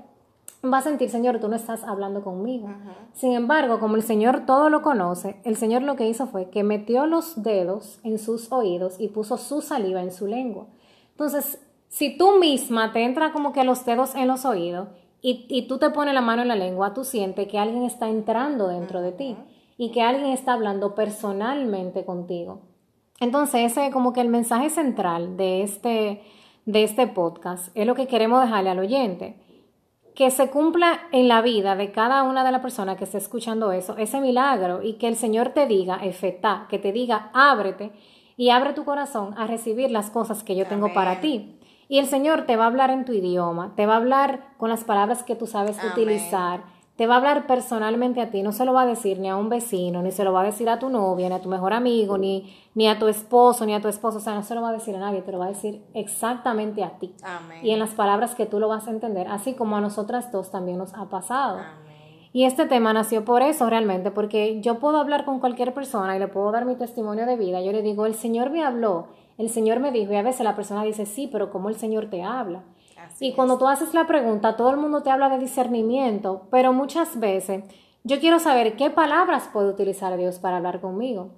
Va 0.65 0.77
a 0.77 0.81
sentir, 0.81 1.09
Señor, 1.09 1.39
tú 1.39 1.49
no 1.49 1.55
estás 1.57 1.83
hablando 1.83 2.23
conmigo. 2.23 2.69
Sin 3.11 3.33
embargo, 3.33 3.79
como 3.79 3.97
el 3.97 4.03
Señor 4.03 4.45
todo 4.45 4.69
lo 4.69 4.81
conoce, 4.81 5.41
el 5.43 5.57
Señor 5.57 5.81
lo 5.81 5.95
que 5.95 6.07
hizo 6.07 6.25
fue 6.27 6.49
que 6.49 6.63
metió 6.63 7.05
los 7.05 7.43
dedos 7.43 7.99
en 8.03 8.17
sus 8.17 8.51
oídos 8.51 8.95
y 8.97 9.09
puso 9.09 9.37
su 9.37 9.61
saliva 9.61 10.01
en 10.01 10.11
su 10.11 10.25
lengua. 10.25 10.67
Entonces, 11.11 11.59
si 11.89 12.17
tú 12.17 12.39
misma 12.39 12.93
te 12.93 13.03
entra 13.03 13.33
como 13.33 13.51
que 13.51 13.65
los 13.65 13.83
dedos 13.85 14.15
en 14.15 14.27
los 14.27 14.45
oídos 14.45 14.87
y, 15.21 15.45
y 15.49 15.67
tú 15.67 15.79
te 15.79 15.89
pones 15.89 16.13
la 16.13 16.21
mano 16.21 16.43
en 16.43 16.47
la 16.47 16.55
lengua, 16.55 16.93
tú 16.93 17.03
sientes 17.03 17.47
que 17.47 17.59
alguien 17.59 17.83
está 17.83 18.07
entrando 18.07 18.67
dentro 18.67 19.01
de 19.01 19.11
ti 19.11 19.37
y 19.77 19.91
que 19.91 20.01
alguien 20.01 20.31
está 20.31 20.53
hablando 20.53 20.95
personalmente 20.95 22.05
contigo. 22.05 22.61
Entonces, 23.19 23.71
ese 23.71 23.87
es 23.87 23.93
como 23.93 24.13
que 24.13 24.21
el 24.21 24.29
mensaje 24.29 24.69
central 24.69 25.37
de 25.37 25.63
este, 25.63 26.23
de 26.65 26.83
este 26.83 27.07
podcast 27.07 27.75
es 27.75 27.87
lo 27.87 27.95
que 27.95 28.07
queremos 28.07 28.41
dejarle 28.41 28.69
al 28.69 28.79
oyente. 28.79 29.39
Que 30.15 30.29
se 30.29 30.49
cumpla 30.51 30.99
en 31.11 31.27
la 31.27 31.41
vida 31.41 31.75
de 31.75 31.91
cada 31.91 32.23
una 32.23 32.43
de 32.43 32.51
las 32.51 32.61
personas 32.61 32.97
que 32.97 33.05
esté 33.05 33.17
escuchando 33.17 33.71
eso, 33.71 33.97
ese 33.97 34.21
milagro, 34.21 34.83
y 34.83 34.93
que 34.93 35.07
el 35.07 35.15
Señor 35.15 35.49
te 35.49 35.65
diga, 35.65 35.97
efecta, 36.03 36.67
que 36.69 36.79
te 36.79 36.91
diga, 36.91 37.31
ábrete 37.33 37.91
y 38.37 38.49
abre 38.49 38.73
tu 38.73 38.83
corazón 38.83 39.33
a 39.37 39.47
recibir 39.47 39.91
las 39.91 40.09
cosas 40.09 40.43
que 40.43 40.55
yo 40.55 40.65
tengo 40.65 40.93
para 40.93 41.21
ti. 41.21 41.59
Y 41.87 41.99
el 41.99 42.07
Señor 42.07 42.45
te 42.45 42.55
va 42.55 42.63
a 42.65 42.67
hablar 42.67 42.89
en 42.89 43.05
tu 43.05 43.13
idioma, 43.13 43.73
te 43.75 43.85
va 43.85 43.93
a 43.93 43.97
hablar 43.97 44.55
con 44.57 44.69
las 44.69 44.83
palabras 44.83 45.23
que 45.23 45.35
tú 45.35 45.47
sabes 45.47 45.77
utilizar 45.83 46.63
te 46.95 47.07
va 47.07 47.15
a 47.15 47.17
hablar 47.17 47.47
personalmente 47.47 48.21
a 48.21 48.29
ti, 48.29 48.43
no 48.43 48.51
se 48.51 48.65
lo 48.65 48.73
va 48.73 48.83
a 48.83 48.85
decir 48.85 49.19
ni 49.19 49.29
a 49.29 49.35
un 49.35 49.49
vecino, 49.49 50.03
ni 50.03 50.11
se 50.11 50.23
lo 50.23 50.31
va 50.31 50.41
a 50.41 50.43
decir 50.43 50.69
a 50.69 50.77
tu 50.77 50.89
novia, 50.89 51.27
ni 51.27 51.35
a 51.35 51.41
tu 51.41 51.49
mejor 51.49 51.73
amigo, 51.73 52.17
ni, 52.19 52.55
ni 52.75 52.87
a 52.87 52.99
tu 52.99 53.07
esposo, 53.07 53.65
ni 53.65 53.73
a 53.73 53.81
tu 53.81 53.87
esposo, 53.87 54.19
o 54.19 54.21
sea, 54.21 54.35
no 54.35 54.43
se 54.43 54.53
lo 54.53 54.61
va 54.61 54.69
a 54.69 54.73
decir 54.73 54.95
a 54.95 54.99
nadie, 54.99 55.23
te 55.23 55.31
lo 55.31 55.39
va 55.39 55.45
a 55.45 55.49
decir 55.49 55.83
exactamente 55.95 56.83
a 56.83 56.99
ti. 56.99 57.15
Amén. 57.23 57.65
Y 57.65 57.71
en 57.71 57.79
las 57.79 57.91
palabras 57.91 58.35
que 58.35 58.45
tú 58.45 58.59
lo 58.59 58.67
vas 58.67 58.87
a 58.87 58.91
entender, 58.91 59.27
así 59.27 59.53
como 59.53 59.75
a 59.75 59.81
nosotras 59.81 60.31
dos 60.31 60.51
también 60.51 60.77
nos 60.77 60.93
ha 60.93 61.09
pasado. 61.09 61.59
Amén. 61.59 61.83
Y 62.35 62.45
este 62.45 62.65
tema 62.65 62.93
nació 62.93 63.23
por 63.25 63.43
eso 63.43 63.69
realmente, 63.69 64.09
porque 64.09 64.59
yo 64.61 64.79
puedo 64.79 64.97
hablar 64.97 65.23
con 65.23 65.39
cualquier 65.39 65.71
persona 65.73 66.15
y 66.15 66.19
le 66.19 66.27
puedo 66.27 66.51
dar 66.51 66.65
mi 66.65 66.75
testimonio 66.75 67.27
de 67.27 67.37
vida. 67.37 67.61
Yo 67.61 67.71
le 67.71 67.83
digo, 67.83 68.07
el 68.07 68.15
Señor 68.15 68.49
me 68.49 68.63
habló, 68.63 69.07
el 69.37 69.49
Señor 69.49 69.79
me 69.79 69.91
dijo, 69.91 70.13
y 70.13 70.15
a 70.15 70.23
veces 70.23 70.41
la 70.43 70.55
persona 70.55 70.83
dice, 70.83 71.05
sí, 71.05 71.29
pero 71.31 71.51
¿cómo 71.51 71.69
el 71.69 71.75
Señor 71.75 72.07
te 72.07 72.23
habla? 72.23 72.63
Y 73.19 73.33
cuando 73.33 73.57
tú 73.57 73.67
haces 73.67 73.93
la 73.93 74.07
pregunta, 74.07 74.55
todo 74.55 74.71
el 74.71 74.77
mundo 74.77 75.03
te 75.03 75.09
habla 75.09 75.29
de 75.29 75.39
discernimiento, 75.39 76.47
pero 76.51 76.73
muchas 76.73 77.19
veces 77.19 77.63
yo 78.03 78.19
quiero 78.19 78.39
saber 78.39 78.75
qué 78.75 78.89
palabras 78.89 79.49
puede 79.51 79.69
utilizar 79.69 80.17
Dios 80.17 80.39
para 80.39 80.57
hablar 80.57 80.81
conmigo. 80.81 81.31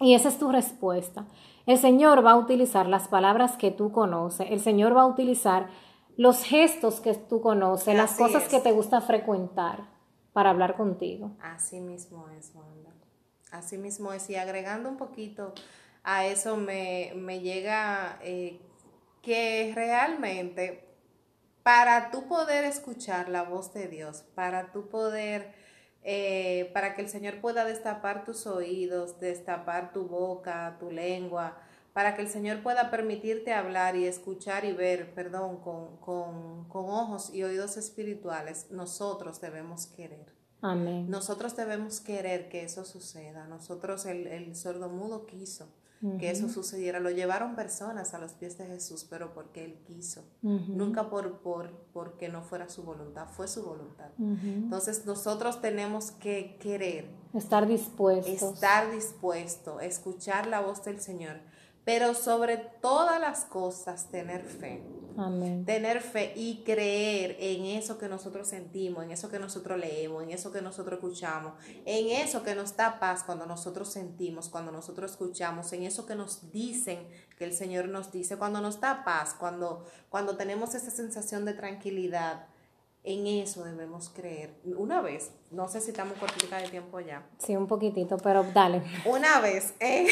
Y 0.00 0.14
esa 0.14 0.28
es 0.28 0.38
tu 0.38 0.50
respuesta. 0.50 1.26
El 1.64 1.78
Señor 1.78 2.26
va 2.26 2.32
a 2.32 2.36
utilizar 2.36 2.86
las 2.86 3.08
palabras 3.08 3.56
que 3.56 3.70
tú 3.70 3.92
conoces, 3.92 4.50
el 4.50 4.60
Señor 4.60 4.96
va 4.96 5.02
a 5.02 5.06
utilizar 5.06 5.68
los 6.16 6.42
gestos 6.42 7.00
que 7.00 7.14
tú 7.14 7.40
conoces, 7.40 7.96
las 7.96 8.16
cosas 8.16 8.48
que 8.48 8.60
te 8.60 8.72
gusta 8.72 9.00
frecuentar 9.00 9.88
para 10.32 10.50
hablar 10.50 10.76
contigo. 10.76 11.32
Así 11.40 11.80
mismo 11.80 12.28
es, 12.30 12.52
Wanda. 12.54 12.90
Así 13.50 13.78
mismo 13.78 14.12
es. 14.12 14.28
Y 14.28 14.36
agregando 14.36 14.88
un 14.88 14.96
poquito 14.96 15.52
a 16.02 16.26
eso, 16.26 16.56
me, 16.56 17.40
llega 17.40 18.18
eh, 18.22 18.60
que 19.22 19.72
realmente 19.74 20.91
para 21.62 22.10
tú 22.10 22.26
poder 22.26 22.64
escuchar 22.64 23.28
la 23.28 23.42
voz 23.42 23.72
de 23.72 23.88
Dios, 23.88 24.24
para 24.34 24.72
tú 24.72 24.88
poder, 24.88 25.54
eh, 26.02 26.70
para 26.74 26.94
que 26.94 27.02
el 27.02 27.08
Señor 27.08 27.40
pueda 27.40 27.64
destapar 27.64 28.24
tus 28.24 28.46
oídos, 28.46 29.20
destapar 29.20 29.92
tu 29.92 30.06
boca, 30.06 30.76
tu 30.80 30.90
lengua, 30.90 31.56
para 31.92 32.16
que 32.16 32.22
el 32.22 32.28
Señor 32.28 32.62
pueda 32.62 32.90
permitirte 32.90 33.52
hablar 33.52 33.96
y 33.96 34.06
escuchar 34.06 34.64
y 34.64 34.72
ver, 34.72 35.14
perdón, 35.14 35.58
con, 35.58 35.98
con, 35.98 36.68
con 36.68 36.86
ojos 36.86 37.32
y 37.32 37.42
oídos 37.44 37.76
espirituales, 37.76 38.70
nosotros 38.70 39.40
debemos 39.40 39.86
querer. 39.86 40.32
Amén. 40.62 41.10
Nosotros 41.10 41.54
debemos 41.56 42.00
querer 42.00 42.48
que 42.48 42.64
eso 42.64 42.84
suceda. 42.84 43.46
Nosotros, 43.46 44.06
el, 44.06 44.26
el 44.28 44.54
sordo 44.56 44.88
mudo 44.88 45.26
quiso 45.26 45.68
que 46.18 46.30
eso 46.30 46.48
sucediera. 46.48 47.00
Lo 47.00 47.10
llevaron 47.10 47.54
personas 47.54 48.14
a 48.14 48.18
los 48.18 48.32
pies 48.32 48.58
de 48.58 48.66
Jesús, 48.66 49.06
pero 49.08 49.32
porque 49.32 49.64
Él 49.64 49.78
quiso. 49.86 50.24
Nunca 50.42 51.08
por, 51.10 51.38
por 51.38 51.70
porque 51.92 52.28
no 52.28 52.42
fuera 52.42 52.68
su 52.68 52.82
voluntad, 52.82 53.28
fue 53.28 53.48
su 53.48 53.62
voluntad. 53.62 54.10
Entonces 54.18 55.06
nosotros 55.06 55.60
tenemos 55.60 56.10
que 56.10 56.56
querer. 56.60 57.10
Estar 57.34 57.66
dispuestos. 57.66 58.54
Estar 58.54 58.90
dispuesto, 58.92 59.80
escuchar 59.80 60.46
la 60.46 60.60
voz 60.60 60.84
del 60.84 61.00
Señor 61.00 61.40
pero 61.84 62.14
sobre 62.14 62.58
todas 62.80 63.20
las 63.20 63.44
cosas 63.44 64.08
tener 64.10 64.44
fe. 64.44 64.82
Tener 65.64 66.00
fe 66.00 66.32
y 66.36 66.62
creer 66.64 67.36
en 67.38 67.64
eso 67.64 67.98
que 67.98 68.08
nosotros 68.08 68.48
sentimos, 68.48 69.04
en 69.04 69.10
eso 69.10 69.30
que 69.30 69.38
nosotros 69.38 69.78
leemos, 69.78 70.22
en 70.22 70.30
eso 70.30 70.52
que 70.52 70.62
nosotros 70.62 70.94
escuchamos, 70.94 71.54
en 71.84 72.08
eso 72.08 72.42
que 72.42 72.54
nos 72.54 72.76
da 72.76 72.98
paz 72.98 73.24
cuando 73.24 73.46
nosotros 73.46 73.92
sentimos, 73.92 74.48
cuando 74.48 74.72
nosotros 74.72 75.12
escuchamos, 75.12 75.72
en 75.72 75.84
eso 75.84 76.06
que 76.06 76.14
nos 76.14 76.50
dicen 76.52 77.06
que 77.38 77.44
el 77.44 77.52
Señor 77.52 77.88
nos 77.88 78.12
dice, 78.12 78.36
cuando 78.36 78.60
nos 78.60 78.80
da 78.80 79.04
paz, 79.04 79.34
cuando, 79.38 79.84
cuando 80.08 80.36
tenemos 80.36 80.74
esa 80.74 80.90
sensación 80.90 81.44
de 81.44 81.54
tranquilidad 81.54 82.46
en 83.04 83.26
eso 83.26 83.64
debemos 83.64 84.10
creer. 84.10 84.54
Una 84.64 85.00
vez, 85.00 85.32
no 85.50 85.66
sé 85.68 85.80
si 85.80 85.90
estamos 85.90 86.16
cortica 86.18 86.58
de 86.58 86.68
tiempo 86.68 87.00
ya. 87.00 87.26
Sí, 87.38 87.56
un 87.56 87.66
poquitito, 87.66 88.16
pero 88.18 88.44
dale. 88.44 88.82
Una 89.04 89.40
vez, 89.40 89.74
eh, 89.80 90.06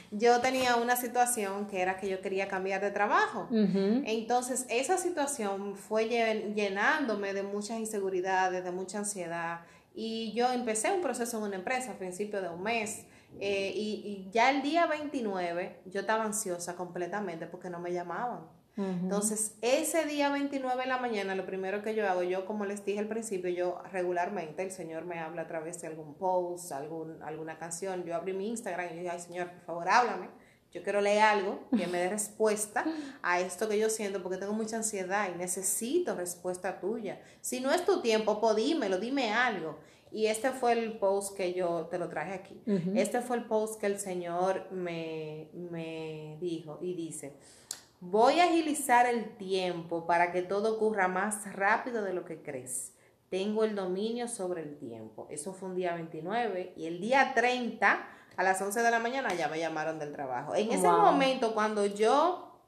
yo 0.12 0.40
tenía 0.40 0.76
una 0.76 0.94
situación 0.94 1.66
que 1.66 1.80
era 1.80 1.96
que 1.96 2.08
yo 2.08 2.20
quería 2.20 2.46
cambiar 2.46 2.80
de 2.80 2.92
trabajo. 2.92 3.48
Entonces, 3.50 4.64
esa 4.68 4.96
situación 4.96 5.74
fue 5.74 6.06
llenándome 6.08 7.34
de 7.34 7.42
muchas 7.42 7.80
inseguridades, 7.80 8.62
de 8.62 8.70
mucha 8.70 8.98
ansiedad. 8.98 9.62
Y 9.92 10.32
yo 10.34 10.52
empecé 10.52 10.92
un 10.92 11.02
proceso 11.02 11.38
en 11.38 11.44
una 11.44 11.56
empresa 11.56 11.92
a 11.92 11.98
principio 11.98 12.40
de 12.40 12.48
un 12.48 12.62
mes. 12.62 13.06
Eh, 13.40 13.72
y, 13.74 14.28
y 14.28 14.30
ya 14.30 14.50
el 14.50 14.62
día 14.62 14.86
29 14.86 15.80
yo 15.86 16.00
estaba 16.02 16.22
ansiosa 16.22 16.76
completamente 16.76 17.48
porque 17.48 17.70
no 17.70 17.80
me 17.80 17.92
llamaban. 17.92 18.46
Entonces, 18.76 19.56
ese 19.62 20.04
día 20.04 20.30
29 20.30 20.82
de 20.82 20.88
la 20.88 20.98
mañana, 20.98 21.34
lo 21.34 21.46
primero 21.46 21.82
que 21.82 21.94
yo 21.94 22.08
hago, 22.08 22.22
yo 22.24 22.44
como 22.44 22.64
les 22.64 22.84
dije 22.84 22.98
al 22.98 23.06
principio, 23.06 23.50
yo 23.50 23.80
regularmente, 23.92 24.62
el 24.62 24.72
Señor 24.72 25.04
me 25.04 25.20
habla 25.20 25.42
a 25.42 25.46
través 25.46 25.80
de 25.80 25.86
algún 25.86 26.14
post, 26.14 26.72
algún, 26.72 27.22
alguna 27.22 27.56
canción, 27.56 28.04
yo 28.04 28.16
abrí 28.16 28.32
mi 28.32 28.48
Instagram 28.48 28.86
y 28.92 28.96
dije, 28.96 29.10
ay 29.10 29.20
Señor, 29.20 29.50
por 29.50 29.64
favor, 29.64 29.88
háblame. 29.88 30.28
Yo 30.72 30.82
quiero 30.82 31.00
leer 31.00 31.22
algo 31.22 31.60
que 31.70 31.86
me 31.86 31.98
dé 31.98 32.08
respuesta 32.08 32.84
a 33.22 33.38
esto 33.38 33.68
que 33.68 33.78
yo 33.78 33.88
siento 33.88 34.20
porque 34.24 34.38
tengo 34.38 34.54
mucha 34.54 34.76
ansiedad 34.76 35.28
y 35.32 35.38
necesito 35.38 36.16
respuesta 36.16 36.80
tuya. 36.80 37.20
Si 37.40 37.60
no 37.60 37.72
es 37.72 37.84
tu 37.84 38.02
tiempo, 38.02 38.40
pues 38.40 38.56
dímelo, 38.56 38.98
dime 38.98 39.32
algo. 39.32 39.78
Y 40.10 40.26
este 40.26 40.50
fue 40.50 40.72
el 40.72 40.98
post 40.98 41.36
que 41.36 41.54
yo 41.54 41.86
te 41.90 41.98
lo 41.98 42.08
traje 42.08 42.34
aquí. 42.34 42.60
Este 42.96 43.20
fue 43.20 43.36
el 43.36 43.44
post 43.44 43.80
que 43.80 43.86
el 43.86 44.00
Señor 44.00 44.68
me, 44.72 45.48
me 45.52 46.38
dijo 46.40 46.80
y 46.82 46.94
dice, 46.94 47.34
Voy 48.10 48.38
a 48.38 48.44
agilizar 48.44 49.06
el 49.06 49.34
tiempo 49.38 50.06
para 50.06 50.30
que 50.30 50.42
todo 50.42 50.74
ocurra 50.74 51.08
más 51.08 51.50
rápido 51.54 52.02
de 52.02 52.12
lo 52.12 52.26
que 52.26 52.42
crees. 52.42 52.92
Tengo 53.30 53.64
el 53.64 53.74
dominio 53.74 54.28
sobre 54.28 54.60
el 54.60 54.76
tiempo. 54.76 55.26
Eso 55.30 55.54
fue 55.54 55.70
un 55.70 55.74
día 55.74 55.94
29 55.94 56.74
y 56.76 56.84
el 56.84 57.00
día 57.00 57.32
30 57.34 58.06
a 58.36 58.42
las 58.42 58.60
11 58.60 58.82
de 58.82 58.90
la 58.90 58.98
mañana 58.98 59.32
ya 59.32 59.48
me 59.48 59.58
llamaron 59.58 59.98
del 59.98 60.12
trabajo. 60.12 60.54
En 60.54 60.70
ese 60.70 60.86
momento, 60.86 61.54
cuando 61.54 61.86
yo 61.86 62.60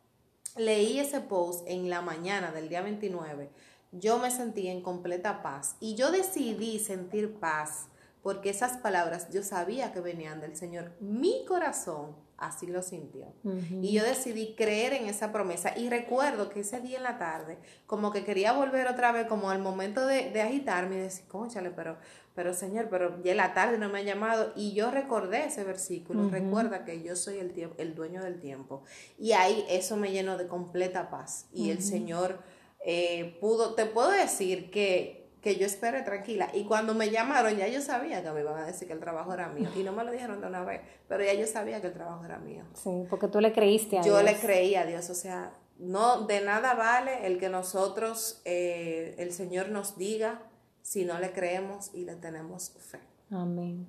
leí 0.56 1.00
ese 1.00 1.20
post 1.20 1.68
en 1.68 1.90
la 1.90 2.00
mañana 2.00 2.50
del 2.50 2.70
día 2.70 2.80
29, 2.80 3.50
yo 3.92 4.18
me 4.18 4.30
sentí 4.30 4.68
en 4.68 4.80
completa 4.80 5.42
paz 5.42 5.76
y 5.80 5.96
yo 5.96 6.12
decidí 6.12 6.78
sentir 6.78 7.34
paz 7.38 7.88
porque 8.26 8.50
esas 8.50 8.78
palabras 8.78 9.28
yo 9.30 9.44
sabía 9.44 9.92
que 9.92 10.00
venían 10.00 10.40
del 10.40 10.56
Señor. 10.56 10.90
Mi 10.98 11.44
corazón 11.44 12.16
así 12.36 12.66
lo 12.66 12.82
sintió. 12.82 13.32
Y 13.80 13.92
yo 13.92 14.02
decidí 14.02 14.56
creer 14.56 14.94
en 14.94 15.06
esa 15.06 15.30
promesa. 15.30 15.78
Y 15.78 15.88
recuerdo 15.88 16.48
que 16.48 16.58
ese 16.58 16.80
día 16.80 16.96
en 16.96 17.04
la 17.04 17.18
tarde, 17.18 17.56
como 17.86 18.10
que 18.10 18.24
quería 18.24 18.50
volver 18.52 18.88
otra 18.88 19.12
vez, 19.12 19.28
como 19.28 19.50
al 19.50 19.60
momento 19.60 20.04
de, 20.04 20.42
agitarme 20.42 20.96
y 20.96 21.02
decir, 21.02 21.28
conchale, 21.28 21.70
pero, 21.70 21.98
pero 22.34 22.52
Señor, 22.52 22.88
pero 22.90 23.22
ya 23.22 23.30
en 23.30 23.36
la 23.36 23.54
tarde 23.54 23.78
no 23.78 23.90
me 23.90 24.00
ha 24.00 24.02
llamado. 24.02 24.52
Y 24.56 24.74
yo 24.74 24.90
recordé 24.90 25.44
ese 25.44 25.62
versículo. 25.62 26.28
Recuerda 26.28 26.84
que 26.84 27.04
yo 27.04 27.14
soy 27.14 27.38
el, 27.38 27.70
el 27.78 27.94
dueño 27.94 28.24
del 28.24 28.40
tiempo. 28.40 28.82
Y 29.20 29.34
ahí 29.34 29.64
eso 29.68 29.96
me 29.96 30.10
llenó 30.10 30.36
de 30.36 30.48
completa 30.48 31.10
paz. 31.10 31.46
Y 31.52 31.70
el 31.70 31.80
Señor 31.80 32.40
eh, 32.84 33.38
pudo, 33.40 33.76
te 33.76 33.86
puedo 33.86 34.10
decir 34.10 34.72
que 34.72 35.25
que 35.40 35.56
yo 35.56 35.66
esperé 35.66 36.02
tranquila. 36.02 36.50
Y 36.52 36.64
cuando 36.64 36.94
me 36.94 37.10
llamaron, 37.10 37.56
ya 37.56 37.68
yo 37.68 37.80
sabía 37.80 38.22
que 38.22 38.30
me 38.30 38.40
iban 38.40 38.58
a 38.58 38.66
decir 38.66 38.88
que 38.88 38.94
el 38.94 39.00
trabajo 39.00 39.32
era 39.32 39.48
mío. 39.48 39.68
Y 39.76 39.82
no 39.82 39.92
me 39.92 40.04
lo 40.04 40.10
dijeron 40.10 40.40
de 40.40 40.46
una 40.46 40.64
vez, 40.64 40.80
pero 41.08 41.22
ya 41.24 41.34
yo 41.34 41.46
sabía 41.46 41.80
que 41.80 41.88
el 41.88 41.92
trabajo 41.92 42.24
era 42.24 42.38
mío. 42.38 42.64
Sí, 42.74 43.04
porque 43.08 43.28
tú 43.28 43.40
le 43.40 43.52
creíste 43.52 43.98
a 43.98 44.02
Dios. 44.02 44.16
Yo 44.16 44.22
le 44.22 44.36
creí 44.36 44.74
a 44.74 44.84
Dios, 44.84 45.08
o 45.10 45.14
sea, 45.14 45.52
no 45.78 46.22
de 46.22 46.40
nada 46.40 46.74
vale 46.74 47.26
el 47.26 47.38
que 47.38 47.48
nosotros, 47.48 48.40
eh, 48.44 49.14
el 49.18 49.32
Señor 49.32 49.68
nos 49.68 49.96
diga 49.96 50.42
si 50.82 51.04
no 51.04 51.18
le 51.18 51.32
creemos 51.32 51.90
y 51.94 52.04
le 52.04 52.16
tenemos 52.16 52.72
fe. 52.78 53.00
Amén. 53.30 53.86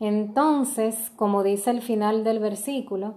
Entonces, 0.00 1.10
como 1.16 1.42
dice 1.42 1.70
el 1.70 1.82
final 1.82 2.22
del 2.22 2.38
versículo, 2.38 3.14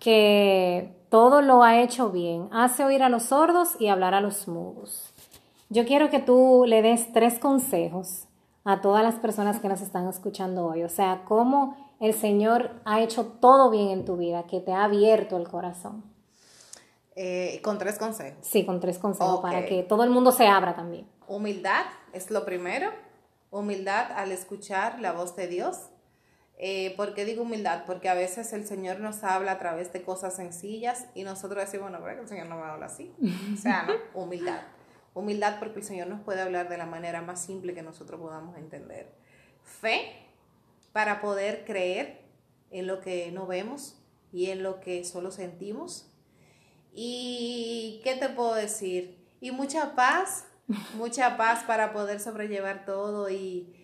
que 0.00 0.96
todo 1.10 1.42
lo 1.42 1.62
ha 1.62 1.80
hecho 1.80 2.10
bien, 2.10 2.48
hace 2.52 2.84
oír 2.84 3.02
a 3.02 3.08
los 3.08 3.24
sordos 3.24 3.76
y 3.78 3.88
hablar 3.88 4.14
a 4.14 4.20
los 4.20 4.48
mudos. 4.48 5.07
Yo 5.70 5.84
quiero 5.84 6.08
que 6.08 6.18
tú 6.18 6.64
le 6.66 6.80
des 6.80 7.12
tres 7.12 7.38
consejos 7.38 8.26
a 8.64 8.80
todas 8.80 9.02
las 9.02 9.16
personas 9.16 9.60
que 9.60 9.68
nos 9.68 9.80
están 9.82 10.08
escuchando 10.08 10.66
hoy. 10.66 10.82
O 10.82 10.88
sea, 10.88 11.22
cómo 11.26 11.76
el 12.00 12.14
Señor 12.14 12.80
ha 12.84 13.00
hecho 13.00 13.26
todo 13.26 13.70
bien 13.70 13.88
en 13.88 14.04
tu 14.04 14.16
vida, 14.16 14.46
que 14.46 14.60
te 14.60 14.72
ha 14.72 14.84
abierto 14.84 15.36
el 15.36 15.48
corazón. 15.48 16.04
Eh, 17.16 17.60
con 17.62 17.78
tres 17.78 17.98
consejos. 17.98 18.38
Sí, 18.46 18.64
con 18.64 18.80
tres 18.80 18.98
consejos 18.98 19.40
para 19.40 19.66
que 19.66 19.82
todo 19.82 20.04
el 20.04 20.10
mundo 20.10 20.32
se 20.32 20.46
abra 20.46 20.74
también. 20.74 21.06
Humildad 21.26 21.84
es 22.12 22.30
lo 22.30 22.44
primero. 22.44 22.90
Humildad 23.50 24.12
al 24.12 24.32
escuchar 24.32 25.00
la 25.00 25.12
voz 25.12 25.34
de 25.34 25.48
Dios. 25.48 25.88
Eh, 26.58 26.94
¿Por 26.96 27.14
qué 27.14 27.24
digo 27.24 27.42
humildad? 27.42 27.84
Porque 27.86 28.08
a 28.08 28.14
veces 28.14 28.52
el 28.52 28.66
Señor 28.66 29.00
nos 29.00 29.22
habla 29.22 29.52
a 29.52 29.58
través 29.58 29.92
de 29.92 30.02
cosas 30.02 30.36
sencillas 30.36 31.06
y 31.14 31.24
nosotros 31.24 31.64
decimos, 31.64 31.90
bueno, 31.90 32.04
pero 32.04 32.22
el 32.22 32.28
Señor 32.28 32.46
no 32.46 32.56
me 32.56 32.64
habla 32.64 32.86
así. 32.86 33.12
O 33.52 33.56
sea, 33.56 33.84
¿no? 33.84 33.94
humildad. 34.20 34.60
Humildad 35.18 35.58
porque 35.58 35.80
el 35.80 35.84
Señor 35.84 36.06
nos 36.06 36.20
puede 36.20 36.40
hablar 36.40 36.68
de 36.68 36.78
la 36.78 36.86
manera 36.86 37.22
más 37.22 37.44
simple 37.44 37.74
que 37.74 37.82
nosotros 37.82 38.20
podamos 38.20 38.56
entender. 38.56 39.12
Fe 39.64 40.12
para 40.92 41.20
poder 41.20 41.64
creer 41.64 42.20
en 42.70 42.86
lo 42.86 43.00
que 43.00 43.32
no 43.32 43.46
vemos 43.46 44.00
y 44.32 44.50
en 44.50 44.62
lo 44.62 44.78
que 44.78 45.04
solo 45.04 45.32
sentimos. 45.32 46.08
¿Y 46.92 48.00
qué 48.04 48.14
te 48.14 48.28
puedo 48.28 48.54
decir? 48.54 49.18
Y 49.40 49.50
mucha 49.50 49.96
paz, 49.96 50.46
mucha 50.96 51.36
paz 51.36 51.64
para 51.64 51.92
poder 51.92 52.20
sobrellevar 52.20 52.84
todo 52.84 53.28
y, 53.28 53.74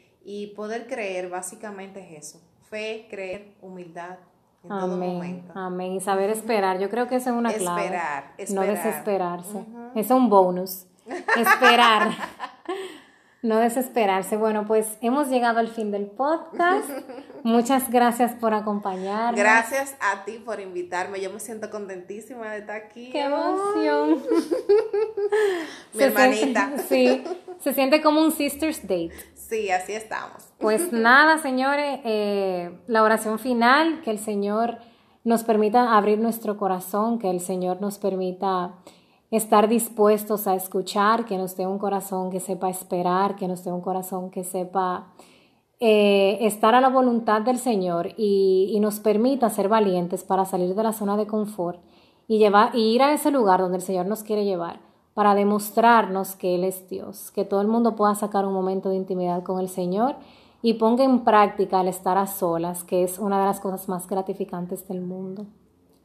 poder 0.55 0.87
creer, 0.87 1.31
básicamente 1.31 2.01
es 2.01 2.27
eso. 2.29 2.42
Fe, 2.70 3.09
creer, 3.11 3.55
humildad, 3.61 4.18
en 4.62 4.68
todo 4.68 4.97
momento. 4.97 5.53
Amén. 5.57 5.92
Y 5.92 6.01
saber 6.01 6.31
esperar. 6.31 6.79
Yo 6.79 6.88
creo 6.90 7.09
que 7.09 7.16
eso 7.16 7.31
es 7.31 7.37
una 7.37 7.53
clave. 7.53 7.83
Esperar, 7.83 8.35
No 8.51 8.62
desesperarse. 8.62 9.64
Es 9.94 10.11
un 10.11 10.31
bonus. 10.31 10.87
Esperar. 11.36 12.10
No 13.44 13.58
desesperarse. 13.58 14.38
Bueno, 14.38 14.64
pues 14.66 14.96
hemos 15.02 15.28
llegado 15.28 15.58
al 15.58 15.68
fin 15.68 15.90
del 15.90 16.06
podcast. 16.06 16.88
Muchas 17.42 17.90
gracias 17.90 18.32
por 18.32 18.54
acompañarnos. 18.54 19.38
Gracias 19.38 19.96
a 20.00 20.24
ti 20.24 20.38
por 20.38 20.60
invitarme. 20.60 21.20
Yo 21.20 21.30
me 21.30 21.38
siento 21.38 21.68
contentísima 21.68 22.50
de 22.52 22.60
estar 22.60 22.76
aquí. 22.76 23.10
¡Qué 23.10 23.20
emoción! 23.20 24.22
Mi 25.92 26.04
hermanita. 26.04 26.72
sí, 26.88 27.22
se 27.60 27.74
siente 27.74 28.00
como 28.00 28.22
un 28.22 28.32
sister's 28.32 28.80
date. 28.80 29.12
Sí, 29.34 29.70
así 29.70 29.92
estamos. 29.92 30.48
Pues 30.58 30.90
nada, 30.90 31.36
señores, 31.36 32.00
eh, 32.04 32.78
la 32.86 33.02
oración 33.02 33.38
final, 33.38 34.00
que 34.00 34.10
el 34.10 34.18
Señor 34.20 34.78
nos 35.22 35.44
permita 35.44 35.94
abrir 35.94 36.18
nuestro 36.18 36.56
corazón, 36.56 37.18
que 37.18 37.28
el 37.28 37.40
Señor 37.40 37.82
nos 37.82 37.98
permita 37.98 38.76
estar 39.30 39.68
dispuestos 39.68 40.46
a 40.46 40.54
escuchar, 40.54 41.24
que 41.24 41.38
nos 41.38 41.56
dé 41.56 41.66
un 41.66 41.78
corazón 41.78 42.30
que 42.30 42.40
sepa 42.40 42.70
esperar, 42.70 43.37
que 43.37 43.48
nos 43.48 43.64
dé 43.64 43.72
un 43.72 43.80
corazón 43.80 44.30
que 44.30 44.44
sepa 44.44 45.12
eh, 45.80 46.38
estar 46.40 46.74
a 46.74 46.80
la 46.80 46.88
voluntad 46.88 47.42
del 47.42 47.58
Señor 47.58 48.10
y, 48.16 48.78
nos 48.80 49.00
permita 49.00 49.50
ser 49.50 49.68
valientes 49.68 50.24
para 50.24 50.44
salir 50.44 50.74
de 50.74 50.82
la 50.82 50.92
zona 50.92 51.16
de 51.16 51.26
confort 51.26 51.80
y, 52.28 52.38
llevar, 52.38 52.76
y 52.76 52.94
ir 52.94 53.02
a 53.02 53.12
ese 53.12 53.30
lugar 53.30 53.60
donde 53.60 53.78
el 53.78 53.82
Señor 53.82 54.07
nos 54.07 54.22
quiere 54.22 54.44
llevar 54.44 54.80
para 55.14 55.34
demostrarnos 55.34 56.36
que 56.36 56.55
Él 56.55 56.64
es 56.64 56.88
Dios, 56.88 57.30
que 57.30 57.44
todo 57.44 57.61
el 57.61 57.68
mundo 57.68 57.96
pueda 57.96 58.14
sacar 58.14 58.46
un 58.46 58.53
momento 58.53 58.88
de 58.88 58.96
intimidad 58.96 59.42
con 59.42 59.59
el 59.59 59.68
Señor 59.68 60.16
y 60.61 60.74
ponga 60.74 61.05
en 61.05 61.24
práctica 61.24 61.80
el 61.80 61.88
estar 61.88 62.18
a 62.18 62.26
solas, 62.26 62.84
que 62.84 63.03
es 63.03 63.18
una 63.18 63.40
de 63.40 63.46
las 63.46 63.61
cosas 63.61 63.88
más 63.88 64.07
gratificantes 64.07 64.86
del 64.86 65.01
mundo. 65.01 65.46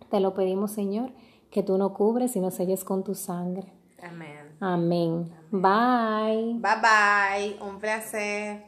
Te 0.10 0.20
lo 0.20 0.34
pedimos, 0.34 0.72
Señor 0.72 1.12
que 1.52 1.64
tú 1.64 1.78
no 1.78 1.94
cubres 1.94 2.36
y 2.36 2.40
no 2.40 2.52
selles 2.52 2.84
con 2.84 3.04
tu 3.04 3.16
sangre. 3.16 3.74
Amén. 4.02 4.56
Amén. 4.60 5.32
Bye. 5.52 6.60
Bye 6.60 6.82
bye. 6.82 7.68
Un 7.68 7.80
placer. 7.80 8.64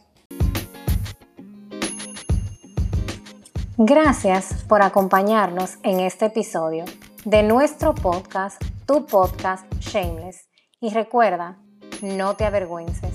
Gracias 3.77 4.63
por 4.67 4.81
acompañarnos 4.81 5.77
en 5.83 6.01
este 6.01 6.25
episodio 6.25 6.85
de 7.25 7.43
nuestro 7.43 7.95
podcast, 7.95 8.61
tu 8.85 9.05
podcast 9.05 9.65
Shameless. 9.79 10.47
Y 10.79 10.89
recuerda, 10.89 11.57
no 12.01 12.35
te 12.35 12.45
avergüences 12.45 13.10